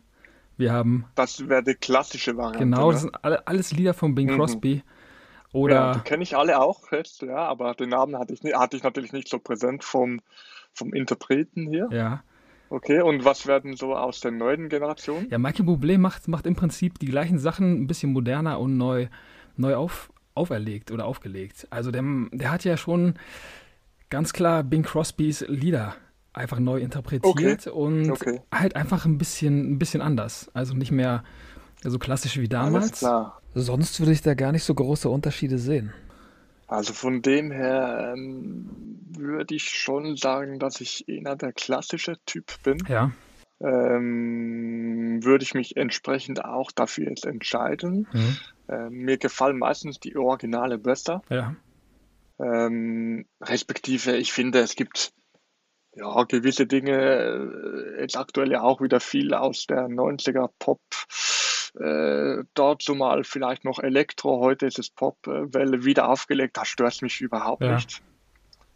[0.56, 1.04] Wir haben.
[1.16, 2.60] Das wäre die klassische Variante.
[2.60, 3.10] Genau, das ne?
[3.10, 4.36] sind alle, alles Lieder von Bing mhm.
[5.54, 5.74] Oder.
[5.74, 8.82] Ja, die kenne ich alle auch jetzt, ja, aber den Namen hatte ich, hatte ich
[8.82, 10.20] natürlich nicht so präsent vom,
[10.72, 11.88] vom Interpreten hier.
[11.92, 12.24] Ja.
[12.70, 15.28] Okay, und was werden so aus der neuen Generation?
[15.30, 19.06] Ja, Michael Bublé macht, macht im Prinzip die gleichen Sachen ein bisschen moderner und neu,
[19.56, 21.68] neu auf, auferlegt oder aufgelegt.
[21.70, 23.14] Also der, der hat ja schon
[24.10, 25.94] ganz klar Bing Crosbys Lieder
[26.32, 27.70] einfach neu interpretiert okay.
[27.70, 28.40] und okay.
[28.52, 30.50] halt einfach ein bisschen, ein bisschen anders.
[30.52, 31.22] Also nicht mehr
[31.90, 32.84] so klassisch wie damals.
[32.84, 33.40] Alles klar.
[33.54, 35.92] Sonst würde ich da gar nicht so große Unterschiede sehen.
[36.66, 38.68] Also von dem her ähm,
[39.10, 42.78] würde ich schon sagen, dass ich eher der klassische Typ bin.
[42.88, 43.12] Ja.
[43.60, 48.08] Ähm, würde ich mich entsprechend auch dafür jetzt entscheiden.
[48.12, 48.36] Mhm.
[48.68, 51.22] Ähm, mir gefallen meistens die Originale besser.
[51.28, 51.54] Ja.
[52.38, 55.12] Ähm, respektive, ich finde, es gibt
[55.94, 60.80] ja gewisse Dinge, äh, jetzt aktuell ja auch wieder viel aus der 90er Pop
[61.78, 67.02] äh, dort so mal vielleicht noch Elektro, heute ist es Popwelle wieder aufgelegt, das stört
[67.02, 67.74] mich überhaupt ja.
[67.74, 68.02] nicht.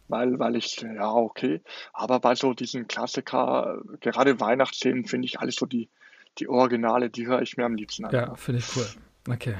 [0.08, 1.60] Weil, weil ich, ja, okay.
[1.92, 5.90] Aber bei so diesen Klassiker, gerade Weihnachtsszenen, finde ich alles so die,
[6.38, 8.14] die Originale, die höre ich mir am liebsten an.
[8.14, 8.86] Ja, finde ich cool.
[9.28, 9.56] Okay.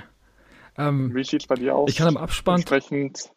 [0.79, 1.91] Ähm, Wie sieht es bei dir aus?
[1.91, 2.57] Ich kann im Abspann.
[2.57, 3.31] Entsprechend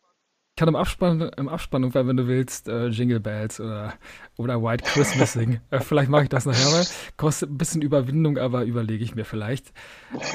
[0.58, 3.94] kann im Abspann, im Abspann wenn du willst, äh, Jingle Bells oder,
[4.38, 5.62] oder White Christmas singen.
[5.72, 6.86] äh, vielleicht mache ich das nachher mal.
[7.18, 9.74] Kostet ein bisschen Überwindung, aber überlege ich mir vielleicht.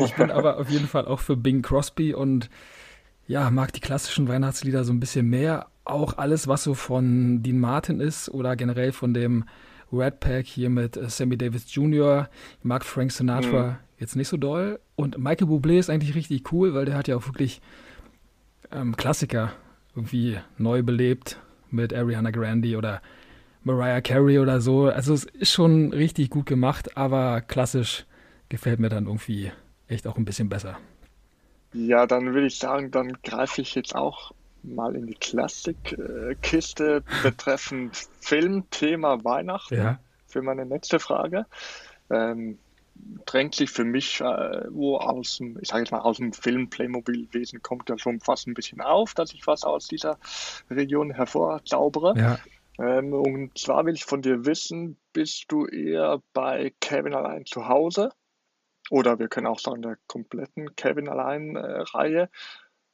[0.01, 2.51] Ich bin aber auf jeden Fall auch für Bing Crosby und
[3.29, 5.67] ja, mag die klassischen Weihnachtslieder so ein bisschen mehr.
[5.85, 9.45] Auch alles, was so von Dean Martin ist oder generell von dem
[9.93, 12.29] Red Pack hier mit äh, Sammy Davis Jr.
[12.59, 13.77] Ich mag Frank Sinatra mhm.
[13.99, 14.81] jetzt nicht so doll.
[14.97, 17.61] Und Michael Bublé ist eigentlich richtig cool, weil der hat ja auch wirklich
[18.73, 19.53] ähm, Klassiker
[19.97, 23.03] irgendwie neu belebt mit Ariana Grande oder
[23.63, 24.85] Mariah Carey oder so.
[24.85, 28.07] Also es ist schon richtig gut gemacht, aber klassisch
[28.49, 29.51] gefällt mir dann irgendwie
[29.89, 30.79] echt auch ein bisschen besser.
[31.73, 34.33] Ja, dann würde ich sagen, dann greife ich jetzt auch
[34.63, 39.99] mal in die Klassikkiste betreffend Filmthema Weihnachten ja.
[40.27, 41.47] für meine nächste Frage.
[42.11, 42.59] Ähm,
[43.27, 46.71] drängt sich für mich, äh, wo aus dem, ich sage jetzt mal, aus dem Film
[46.71, 50.19] Playmobil-Wesen kommt ja schon fast ein bisschen auf, dass ich was aus dieser
[50.71, 52.15] Region hervorzaubere.
[52.17, 52.39] Ja.
[52.79, 57.69] Ähm, und zwar will ich von dir wissen, bist du eher bei Kevin allein zu
[57.69, 58.11] Hause
[58.91, 62.29] oder wir können auch sagen, der kompletten Kevin allein-Reihe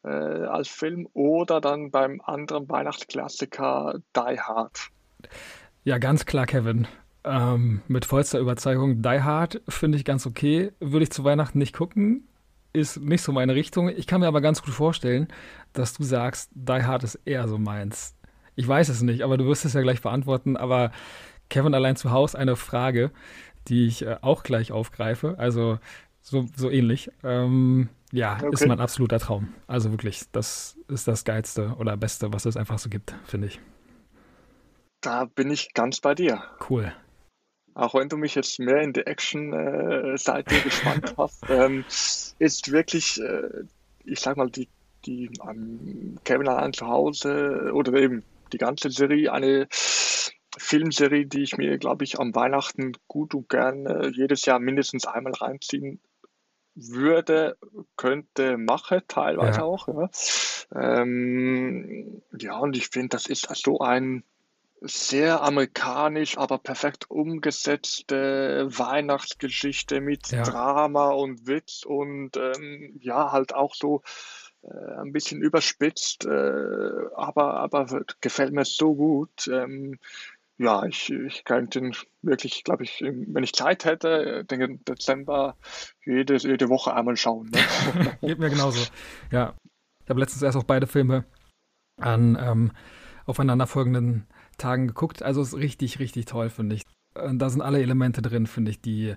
[0.04, 4.88] äh, als Film oder dann beim anderen Weihnachtsklassiker Die Hard.
[5.84, 6.86] Ja, ganz klar, Kevin.
[7.24, 9.02] Ähm, mit vollster Überzeugung.
[9.02, 10.72] Die Hard finde ich ganz okay.
[10.80, 12.26] Würde ich zu Weihnachten nicht gucken.
[12.72, 13.88] Ist nicht so meine Richtung.
[13.88, 15.28] Ich kann mir aber ganz gut vorstellen,
[15.72, 18.14] dass du sagst, Die Hard ist eher so meins.
[18.54, 20.56] Ich weiß es nicht, aber du wirst es ja gleich beantworten.
[20.56, 20.90] Aber
[21.48, 23.10] Kevin allein zu Hause eine Frage,
[23.68, 25.36] die ich äh, auch gleich aufgreife.
[25.38, 25.78] Also
[26.20, 27.10] so, so ähnlich.
[27.22, 28.48] Ähm, ja, okay.
[28.52, 29.54] ist mein absoluter Traum.
[29.66, 33.60] Also wirklich, das ist das Geilste oder Beste, was es einfach so gibt, finde ich.
[35.00, 36.42] Da bin ich ganz bei dir.
[36.68, 36.92] Cool.
[37.74, 41.84] Auch wenn du mich jetzt mehr in die Action-Seite gespannt hast, ähm,
[42.38, 43.64] ist wirklich, äh,
[44.04, 44.68] ich sag mal, die,
[45.06, 51.56] die um, Kevin allein zu Hause oder eben die ganze Serie eine Filmserie, die ich
[51.56, 56.00] mir, glaube ich, am Weihnachten gut und gern äh, jedes Jahr mindestens einmal reinziehen
[56.74, 57.56] würde,
[57.96, 59.64] könnte, mache, teilweise ja.
[59.64, 59.88] auch.
[59.88, 60.10] Ja.
[60.74, 64.24] Ähm, ja, und ich finde, das ist so ein
[64.82, 70.42] sehr amerikanisch, aber perfekt umgesetzte Weihnachtsgeschichte mit ja.
[70.42, 74.02] Drama und Witz und ähm, ja, halt auch so
[74.62, 79.48] äh, ein bisschen überspitzt, äh, aber, aber gefällt mir so gut.
[79.48, 79.98] Ähm,
[80.58, 85.56] ja, ich, ich könnte ihn wirklich, glaube ich, wenn ich Zeit hätte, den Dezember
[86.04, 87.50] jede, jede Woche einmal schauen.
[87.50, 88.16] Ne?
[88.20, 88.84] Geht mir genauso.
[89.30, 89.54] Ja.
[90.04, 91.24] Ich habe letztens erst auch beide Filme
[91.96, 92.72] an ähm,
[93.26, 94.26] aufeinanderfolgenden
[94.58, 95.22] Tagen geguckt.
[95.22, 96.82] Also ist richtig, richtig toll, finde ich.
[97.14, 99.14] Da sind alle Elemente drin, finde ich, die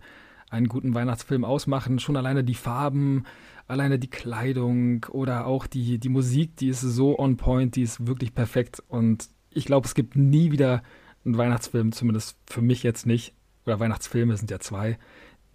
[0.50, 2.00] einen guten Weihnachtsfilm ausmachen.
[2.00, 3.24] Schon alleine die Farben,
[3.68, 8.06] alleine die Kleidung oder auch die, die Musik, die ist so on point, die ist
[8.08, 8.84] wirklich perfekt.
[8.88, 10.84] Und ich glaube, es gibt nie wieder
[11.26, 13.34] einen Weihnachtsfilm, zumindest für mich jetzt nicht,
[13.66, 15.00] oder Weihnachtsfilme sind ja zwei,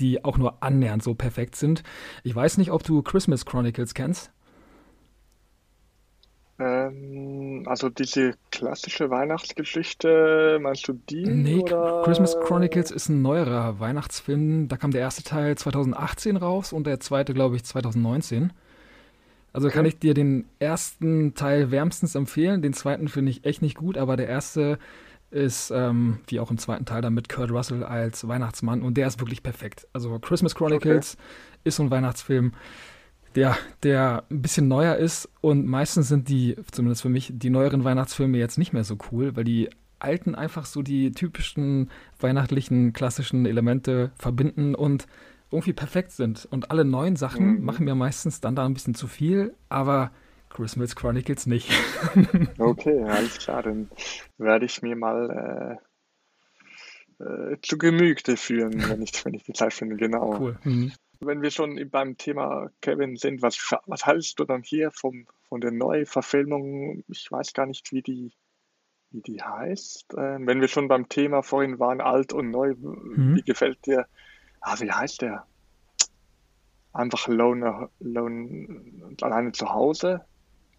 [0.01, 1.83] die auch nur annähernd so perfekt sind.
[2.25, 4.33] Ich weiß nicht, ob du Christmas Chronicles kennst.
[6.61, 11.25] Ähm, also diese klassische Weihnachtsgeschichte, meinst du die?
[11.25, 12.03] Nee, oder?
[12.05, 14.69] Christmas Chronicles ist ein neuerer Weihnachtsfilm.
[14.69, 18.53] Da kam der erste Teil 2018 raus und der zweite, glaube ich, 2019.
[19.53, 19.77] Also okay.
[19.77, 22.63] kann ich dir den ersten Teil wärmstens empfehlen.
[22.63, 24.79] Den zweiten finde ich echt nicht gut, aber der erste
[25.31, 29.07] ist, ähm, wie auch im zweiten Teil, dann mit Kurt Russell als Weihnachtsmann und der
[29.07, 29.87] ist wirklich perfekt.
[29.93, 31.25] Also Christmas Chronicles okay.
[31.65, 32.53] ist so ein Weihnachtsfilm,
[33.35, 37.85] der, der ein bisschen neuer ist und meistens sind die, zumindest für mich, die neueren
[37.85, 43.47] Weihnachtsfilme jetzt nicht mehr so cool, weil die alten einfach so die typischen weihnachtlichen, klassischen
[43.47, 45.07] Elemente verbinden und
[45.51, 46.47] irgendwie perfekt sind.
[46.51, 47.65] Und alle neuen Sachen mhm.
[47.65, 50.11] machen mir meistens dann da ein bisschen zu viel, aber
[50.49, 51.71] Christmas Chronicles nicht.
[52.59, 53.91] okay, alles klar, dann
[54.39, 55.79] werde ich mir mal
[57.21, 60.39] äh, äh, zu Gemüte führen, wenn ich, wenn ich die Zeit finde, genau.
[60.39, 60.59] Cool.
[60.65, 60.93] Mhm.
[61.21, 65.61] Wenn wir schon beim Thema Kevin sind, was, was hältst du dann hier vom, von
[65.61, 67.05] der Neuverfilmung?
[67.09, 68.33] Ich weiß gar nicht, wie die,
[69.11, 70.15] wie die heißt.
[70.15, 73.37] Äh, wenn wir schon beim Thema vorhin waren, alt und neu, mhm.
[73.37, 74.07] wie gefällt dir,
[74.63, 75.47] ah, wie heißt der?
[76.93, 80.25] Einfach Lone, Lone alleine zu Hause.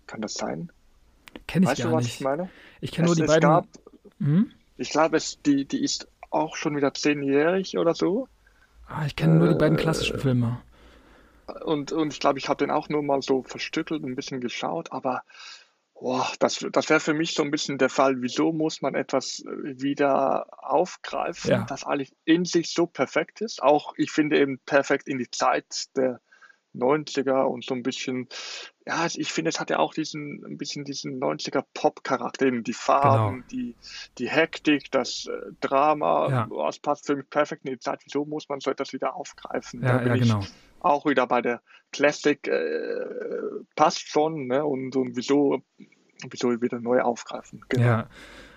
[0.07, 0.71] Kann das sein?
[1.47, 2.15] Kenne ich weißt gar du, was nicht.
[2.15, 2.49] ich meine?
[2.81, 3.47] Ich kenne nur die beiden.
[3.47, 3.67] Gab,
[4.17, 4.51] hm?
[4.77, 8.27] Ich glaube, die, die ist auch schon wieder zehnjährig oder so.
[8.93, 10.61] Ah, ich kenne äh, nur die beiden äh, klassischen Filme.
[11.65, 14.91] Und, und ich glaube, ich habe den auch nur mal so verstückelt, ein bisschen geschaut,
[14.91, 15.23] aber
[15.93, 19.43] boah, das, das wäre für mich so ein bisschen der Fall, wieso muss man etwas
[19.45, 21.65] wieder aufgreifen, ja.
[21.67, 23.61] das eigentlich in sich so perfekt ist.
[23.61, 26.19] Auch, ich finde eben perfekt in die Zeit der
[26.75, 28.27] 90er und so ein bisschen,
[28.85, 32.73] ja, ich finde, es hat ja auch diesen, ein bisschen diesen 90er Pop-Charakter, eben die
[32.73, 33.47] Farben, genau.
[33.51, 33.75] die,
[34.17, 36.47] die Hektik, das äh, Drama, ja.
[36.49, 38.01] oh, es passt für mich perfekt in die Zeit.
[38.05, 39.81] Wieso muss man so etwas wieder aufgreifen?
[39.83, 40.39] Ja, da bin ja, genau.
[40.39, 40.47] ich
[40.79, 43.05] auch wieder bei der Classic, äh,
[43.75, 44.65] passt schon, ne?
[44.65, 45.61] Und, und wieso,
[46.29, 47.63] wieso wieder neu aufgreifen?
[47.69, 47.85] Genau.
[47.85, 48.09] Ja.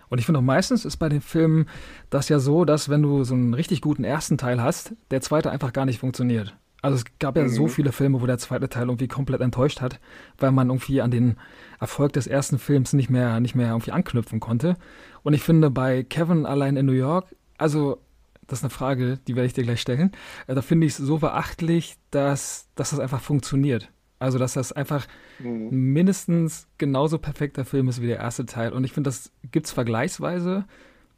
[0.09, 1.69] Und ich finde auch meistens ist bei den Filmen
[2.11, 5.51] das ja so, dass wenn du so einen richtig guten ersten Teil hast, der zweite
[5.51, 6.57] einfach gar nicht funktioniert.
[6.85, 7.49] Also es gab ja mhm.
[7.49, 10.01] so viele Filme, wo der zweite Teil irgendwie komplett enttäuscht hat,
[10.37, 11.37] weil man irgendwie an den
[11.81, 14.77] Erfolg des ersten Films nicht mehr, nicht mehr irgendwie anknüpfen konnte.
[15.23, 18.03] Und ich finde bei Kevin allein in New York, also
[18.47, 20.13] das ist eine Frage, die werde ich dir gleich stellen,
[20.47, 23.91] äh, da finde ich es so beachtlich, dass, dass das einfach funktioniert.
[24.19, 25.07] Also dass das einfach
[25.39, 25.71] mhm.
[25.71, 28.75] mindestens genauso perfekter Film ist wie der erste Teil.
[28.75, 30.67] Und ich finde, das gibt es vergleichsweise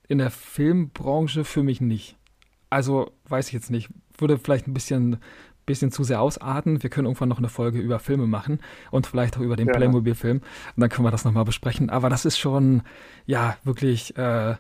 [0.07, 2.17] in der Filmbranche für mich nicht.
[2.71, 3.89] Also weiß ich jetzt nicht.
[4.17, 5.19] Würde vielleicht ein bisschen
[5.67, 6.83] bisschen zu sehr ausarten.
[6.83, 8.61] Wir können irgendwann noch eine Folge über Filme machen
[8.91, 9.75] und vielleicht auch über den ja.
[9.75, 10.39] Playmobil-Film.
[10.39, 11.91] Und dann können wir das nochmal besprechen.
[11.91, 12.83] Aber das ist schon,
[13.27, 14.55] ja, wirklich äh,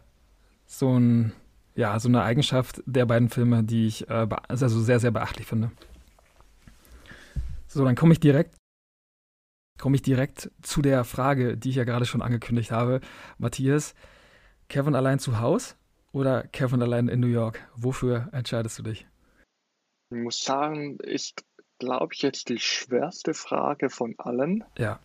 [0.66, 1.32] so, ein,
[1.74, 5.70] ja, so eine Eigenschaft der beiden Filme, die ich äh, also sehr, sehr beachtlich finde.
[7.68, 8.56] So, dann komme ich direkt
[9.78, 13.00] komme ich direkt zu der Frage, die ich ja gerade schon angekündigt habe.
[13.38, 13.94] Matthias,
[14.68, 15.74] Kevin allein zu Hause
[16.12, 17.60] oder Kevin allein in New York?
[17.76, 19.06] Wofür entscheidest du dich?
[20.10, 21.44] Ich muss sagen, ist,
[21.78, 24.64] glaube ich, jetzt die schwerste Frage von allen.
[24.78, 25.00] Ja.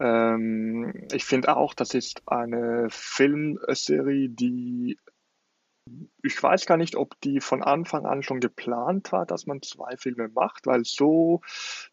[0.00, 4.98] Ähm, ich finde auch, das ist eine Filmserie, die
[6.22, 9.96] ich weiß gar nicht, ob die von Anfang an schon geplant war, dass man zwei
[9.96, 11.40] Filme macht, weil so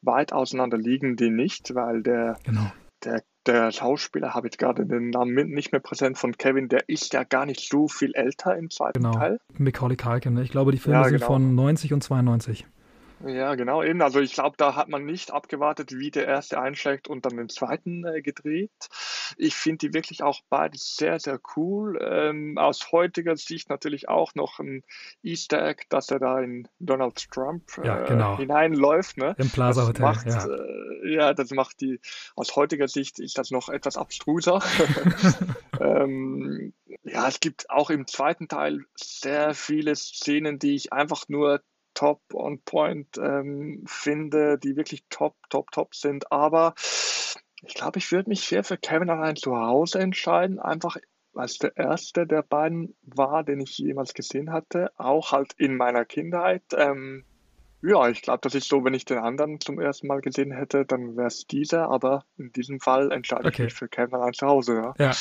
[0.01, 2.71] weit auseinander liegen die nicht, weil der, genau.
[3.03, 7.13] der, der Schauspieler, habe ich gerade den Namen nicht mehr präsent von Kevin, der ist
[7.13, 9.13] ja gar nicht so viel älter im zweiten genau.
[9.13, 9.39] Teil.
[9.57, 10.43] Macaulay Culkin, ne?
[10.43, 11.19] ich glaube, die Filme ja, genau.
[11.19, 12.65] sind von 90 und 92.
[13.23, 14.01] Ja, genau, eben.
[14.01, 17.49] Also ich glaube, da hat man nicht abgewartet, wie der erste einschlägt und dann den
[17.49, 18.71] zweiten äh, gedreht.
[19.37, 21.97] Ich finde die wirklich auch beide sehr, sehr cool.
[22.01, 24.83] Ähm, aus heutiger Sicht natürlich auch noch ein
[25.23, 28.37] Easter Egg, dass er da in Donald Trump äh, ja, genau.
[28.37, 29.17] hineinläuft.
[29.17, 29.35] Ne?
[29.37, 30.05] Im Plaza Hotel.
[30.05, 30.45] Macht, ja.
[30.45, 31.99] Äh, ja, das macht die,
[32.35, 34.61] aus heutiger Sicht ist das noch etwas abstruser.
[35.79, 41.61] ähm, ja, es gibt auch im zweiten Teil sehr viele Szenen, die ich einfach nur
[41.95, 46.31] top on point ähm, finde, die wirklich top, top, top sind.
[46.31, 46.75] Aber
[47.63, 50.97] ich glaube, ich würde mich sehr für Kevin allein zu Hause entscheiden, einfach
[51.33, 55.75] weil es der erste der beiden war, den ich jemals gesehen hatte, auch halt in
[55.75, 56.63] meiner Kindheit.
[56.75, 57.25] Ähm,
[57.81, 60.85] ja, ich glaube, das ist so, wenn ich den anderen zum ersten Mal gesehen hätte,
[60.85, 63.53] dann wäre es dieser, aber in diesem Fall entscheide okay.
[63.53, 64.75] ich mich für Kevin allein zu Hause.
[64.75, 64.93] Ja.
[64.97, 65.11] ja.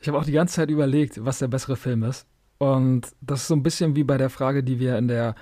[0.00, 2.26] Ich habe auch die ganze Zeit überlegt, was der bessere Film ist.
[2.62, 5.34] Und das ist so ein bisschen wie bei der Frage, die wir in der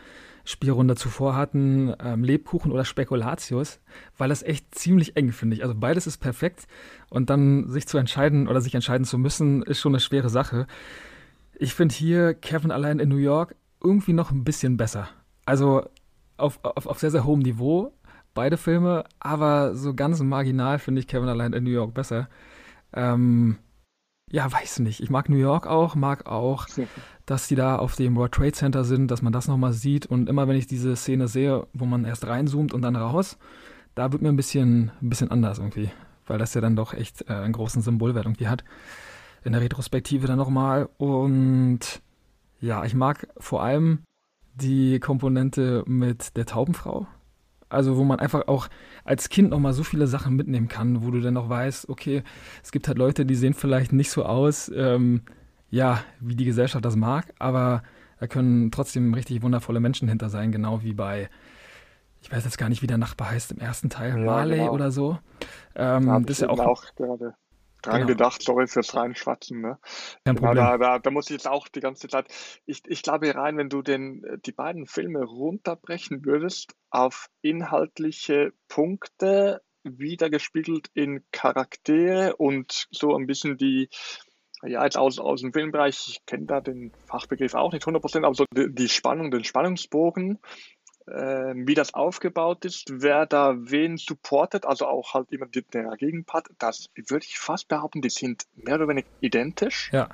[0.46, 3.78] Spielrunde zuvor hatten, ähm, Lebkuchen oder Spekulatius,
[4.16, 5.62] weil das echt ziemlich eng, finde ich.
[5.62, 6.66] Also beides ist perfekt
[7.10, 10.66] und dann sich zu entscheiden oder sich entscheiden zu müssen, ist schon eine schwere Sache.
[11.58, 13.54] Ich finde hier Kevin allein in New York
[13.84, 15.06] irgendwie noch ein bisschen besser.
[15.44, 15.84] Also
[16.38, 17.92] auf, auf, auf sehr, sehr hohem Niveau,
[18.32, 22.30] beide Filme, aber so ganz marginal finde ich Kevin allein in New York besser.
[22.94, 23.58] Ähm,
[24.31, 25.01] ja, weiß nicht.
[25.01, 26.66] Ich mag New York auch, mag auch,
[27.26, 30.07] dass die da auf dem World Trade Center sind, dass man das nochmal sieht.
[30.07, 33.39] Und immer wenn ich diese Szene sehe, wo man erst reinzoomt und dann raus,
[33.95, 35.91] da wird mir ein bisschen, ein bisschen anders irgendwie.
[36.26, 38.64] Weil das ja dann doch echt äh, einen großen Symbolwert irgendwie hat.
[39.43, 40.89] In der Retrospektive dann nochmal.
[40.97, 42.03] Und
[42.61, 44.01] ja, ich mag vor allem
[44.55, 47.07] die Komponente mit der Taubenfrau.
[47.70, 48.68] Also wo man einfach auch
[49.04, 52.22] als Kind noch mal so viele Sachen mitnehmen kann, wo du dann noch weißt, okay,
[52.62, 55.22] es gibt halt Leute, die sehen vielleicht nicht so aus, ähm,
[55.70, 57.82] ja, wie die Gesellschaft das mag, aber
[58.18, 61.30] da können trotzdem richtig wundervolle Menschen hinter sein, genau wie bei,
[62.20, 64.72] ich weiß jetzt gar nicht, wie der Nachbar heißt im ersten Teil, ja, Marley genau.
[64.72, 65.18] oder so.
[65.74, 67.34] Ähm, da das ist ja auch, auch gerade
[67.83, 68.07] dran genau.
[68.09, 69.61] gedacht, sorry fürs Reinschwatzen.
[69.61, 69.78] Ne?
[70.24, 70.64] Kein genau, Problem.
[70.64, 72.26] Da, da, da, muss ich jetzt auch die ganze Zeit,
[72.66, 79.62] ich, ich glaube rein, wenn du den, die beiden Filme runterbrechen würdest auf inhaltliche Punkte,
[79.83, 83.89] wiedergespiegelt in Charaktere und so ein bisschen die,
[84.62, 88.35] ja, jetzt aus, aus dem Filmbereich, ich kenne da den Fachbegriff auch nicht 100%, aber
[88.35, 90.39] so die, die Spannung, den Spannungsbogen äh,
[91.07, 96.90] wie das aufgebaut ist, wer da wen supportet, also auch halt immer der Gegenpart, das
[96.94, 99.90] würde ich fast behaupten, die sind mehr oder weniger identisch.
[99.92, 100.09] Ja.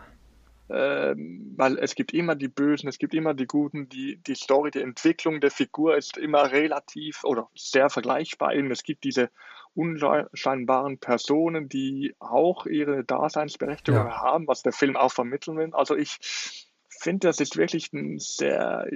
[0.69, 4.73] Ähm, weil es gibt immer die Bösen, es gibt immer die Guten, die, die Story,
[4.73, 8.53] die Entwicklung der Figur ist immer relativ oder sehr vergleichbar.
[8.53, 9.31] Eben, es gibt diese
[9.75, 14.23] unscheinbaren Personen, die auch ihre Daseinsberechtigung ja.
[14.23, 15.71] haben, was der Film auch vermitteln will.
[15.73, 16.17] Also ich
[16.89, 18.89] finde, das ist wirklich ein sehr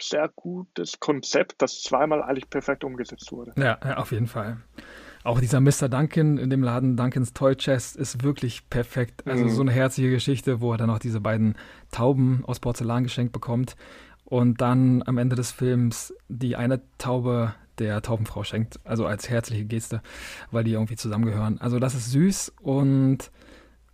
[0.00, 3.52] sehr gutes Konzept, das zweimal eigentlich perfekt umgesetzt wurde.
[3.56, 4.58] Ja, ja, auf jeden Fall.
[5.24, 5.88] Auch dieser Mr.
[5.88, 9.26] Duncan in dem Laden Duncans Toy Chest ist wirklich perfekt.
[9.26, 9.50] Also mhm.
[9.50, 11.54] so eine herzliche Geschichte, wo er dann auch diese beiden
[11.92, 13.76] Tauben aus Porzellan geschenkt bekommt
[14.24, 19.64] und dann am Ende des Films die eine Taube der Taubenfrau schenkt, also als herzliche
[19.64, 20.02] Geste,
[20.50, 21.60] weil die irgendwie zusammengehören.
[21.60, 23.30] Also das ist süß und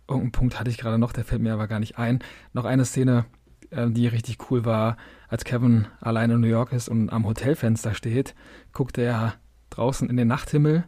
[0.07, 2.19] irgendeinen Punkt hatte ich gerade noch, der fällt mir aber gar nicht ein.
[2.53, 3.25] Noch eine Szene,
[3.71, 4.97] äh, die richtig cool war,
[5.27, 8.35] als Kevin allein in New York ist und am Hotelfenster steht,
[8.73, 9.35] guckt er
[9.69, 10.85] draußen in den Nachthimmel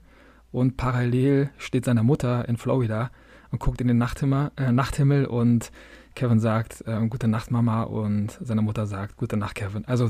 [0.52, 3.12] und parallel steht seine Mutter in Florida
[3.52, 5.72] und guckt in den Nachthimmel, äh, Nachthimmel und
[6.16, 9.86] Kevin sagt, äh, gute Nacht Mama und seine Mutter sagt, gute Nacht Kevin.
[9.86, 10.10] Also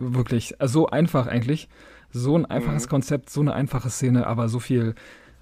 [0.00, 1.68] wirklich, also so einfach eigentlich,
[2.10, 2.90] so ein einfaches mhm.
[2.90, 4.94] Konzept, so eine einfache Szene, aber so viel,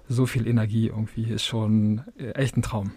[0.09, 2.91] so viel Energie irgendwie ist schon äh, echt ein Traum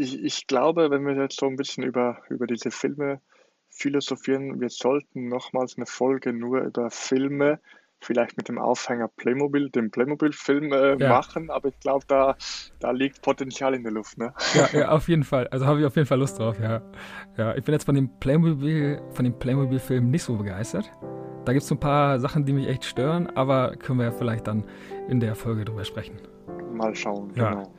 [0.00, 3.20] ich, ich glaube, wenn wir jetzt so ein bisschen über, über diese Filme
[3.68, 7.60] philosophieren, wir sollten nochmals eine Folge nur über Filme,
[8.00, 11.08] vielleicht mit dem Aufhänger Playmobil, dem Playmobil-Film äh, ja.
[11.10, 12.34] machen, aber ich glaube, da,
[12.80, 14.16] da liegt Potenzial in der Luft.
[14.16, 14.32] Ne?
[14.54, 15.46] Ja, ja, auf jeden Fall.
[15.48, 16.80] Also habe ich auf jeden Fall Lust drauf, ja.
[17.36, 17.54] ja.
[17.56, 20.90] Ich bin jetzt von dem Playmobil, von dem Playmobil-Film nicht so begeistert.
[21.44, 24.12] Da gibt es so ein paar Sachen, die mich echt stören, aber können wir ja
[24.12, 24.64] vielleicht dann
[25.08, 26.18] in der Folge drüber sprechen.
[26.72, 27.50] Mal schauen, Ja.
[27.50, 27.74] genau.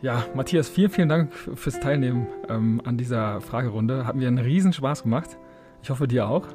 [0.00, 4.06] Ja, Matthias, vielen, vielen Dank fürs Teilnehmen ähm, an dieser Fragerunde.
[4.06, 5.36] Hat mir einen riesen Spaß gemacht.
[5.82, 6.46] Ich hoffe, dir auch.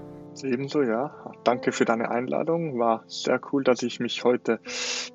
[0.43, 1.13] Ebenso, ja.
[1.43, 2.79] Danke für deine Einladung.
[2.79, 4.59] War sehr cool, dass ich mich heute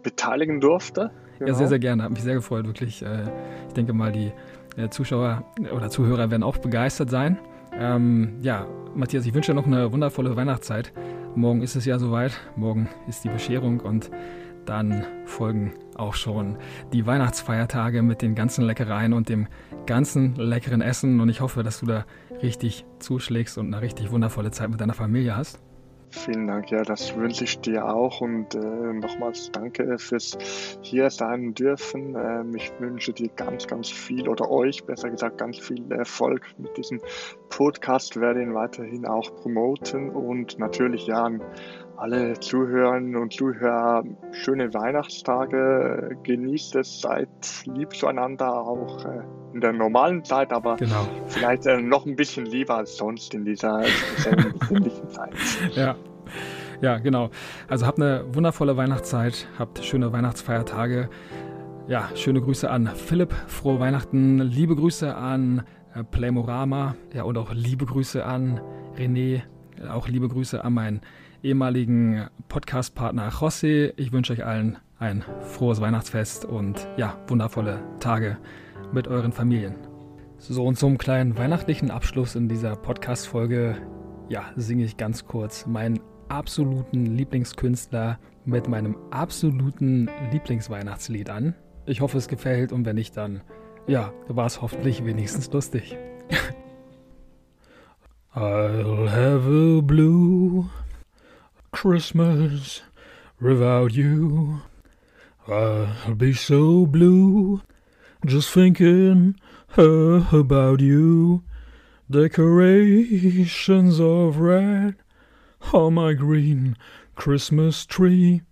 [0.02, 1.10] beteiligen durfte.
[1.40, 1.58] Ja, Genau.
[1.58, 2.02] sehr, sehr gerne.
[2.02, 3.02] Hat mich sehr gefreut, wirklich.
[3.02, 3.22] Äh,
[3.68, 4.32] ich denke mal, die
[4.76, 7.38] äh, Zuschauer oder Zuhörer werden auch begeistert sein.
[7.72, 10.92] Ähm, ja, Matthias, ich wünsche dir noch eine wundervolle Weihnachtszeit.
[11.34, 12.32] Morgen ist es ja soweit.
[12.56, 14.10] Morgen ist die Bescherung und
[14.68, 16.58] dann folgen auch schon
[16.92, 19.48] die Weihnachtsfeiertage mit den ganzen Leckereien und dem
[19.86, 21.20] ganzen leckeren Essen.
[21.20, 22.04] Und ich hoffe, dass du da
[22.42, 25.60] richtig zuschlägst und eine richtig wundervolle Zeit mit deiner Familie hast.
[26.10, 30.38] Vielen Dank, ja, das wünsche ich dir auch und äh, nochmals danke fürs
[30.80, 32.16] hier sein dürfen.
[32.16, 36.74] Ähm, ich wünsche dir ganz, ganz viel oder euch besser gesagt ganz viel Erfolg mit
[36.78, 37.00] diesem
[37.50, 38.18] Podcast.
[38.18, 41.42] Werde ihn weiterhin auch promoten und natürlich ja an
[41.98, 46.16] alle Zuhörerinnen und Zuhörer schöne Weihnachtstage.
[46.22, 47.28] Genießt es, seid
[47.66, 49.20] lieb zueinander auch äh,
[49.52, 51.06] in der normalen Zeit, aber Genau.
[51.26, 55.32] vielleicht äh, noch ein bisschen lieber als sonst in dieser speziellen besinnlichen Zeit.
[55.74, 55.96] Ja.
[56.80, 57.30] Ja, genau.
[57.66, 61.08] Also habt eine wundervolle Weihnachtszeit, habt schöne Weihnachtsfeiertage.
[61.88, 65.64] Ja, schöne Grüße an Philipp, frohe Weihnachten, liebe Grüße an
[65.96, 68.60] äh, Playmorama, ja, und auch liebe Grüße an
[68.96, 69.42] René,
[69.90, 71.00] auch liebe Grüße an meinen
[71.42, 73.92] ehemaligen Podcast-Partner José.
[73.96, 78.38] Ich wünsche euch allen ein frohes Weihnachtsfest und ja, wundervolle Tage
[78.92, 79.76] mit euren Familien.
[80.38, 83.76] So, und zum kleinen weihnachtlichen Abschluss in dieser Podcast-Folge
[84.28, 91.54] ja, singe ich ganz kurz meinen absoluten Lieblingskünstler mit meinem absoluten Lieblingsweihnachtslied an.
[91.86, 93.42] Ich hoffe, es gefällt und wenn nicht, dann
[93.86, 95.96] ja, war es hoffentlich wenigstens lustig.
[98.34, 100.68] I'll have a blue
[101.72, 102.82] Christmas
[103.40, 104.62] without you.
[105.46, 107.62] I'll be so blue
[108.26, 109.36] just thinking
[109.76, 111.44] about you.
[112.10, 114.96] Decorations of red
[115.72, 116.76] on my green
[117.14, 118.42] Christmas tree.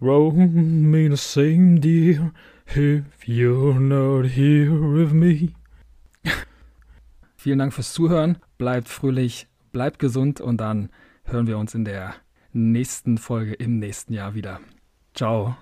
[0.00, 2.32] Won't mean the same, dear,
[2.66, 5.54] if you're not here with me.
[7.36, 8.38] Vielen Dank fürs Zuhören.
[8.58, 10.90] Bleibt fröhlich, bleibt gesund und dann
[11.26, 12.14] hören wir uns in der
[12.52, 14.60] nächsten Folge im nächsten Jahr wieder.
[15.14, 15.56] Ciao.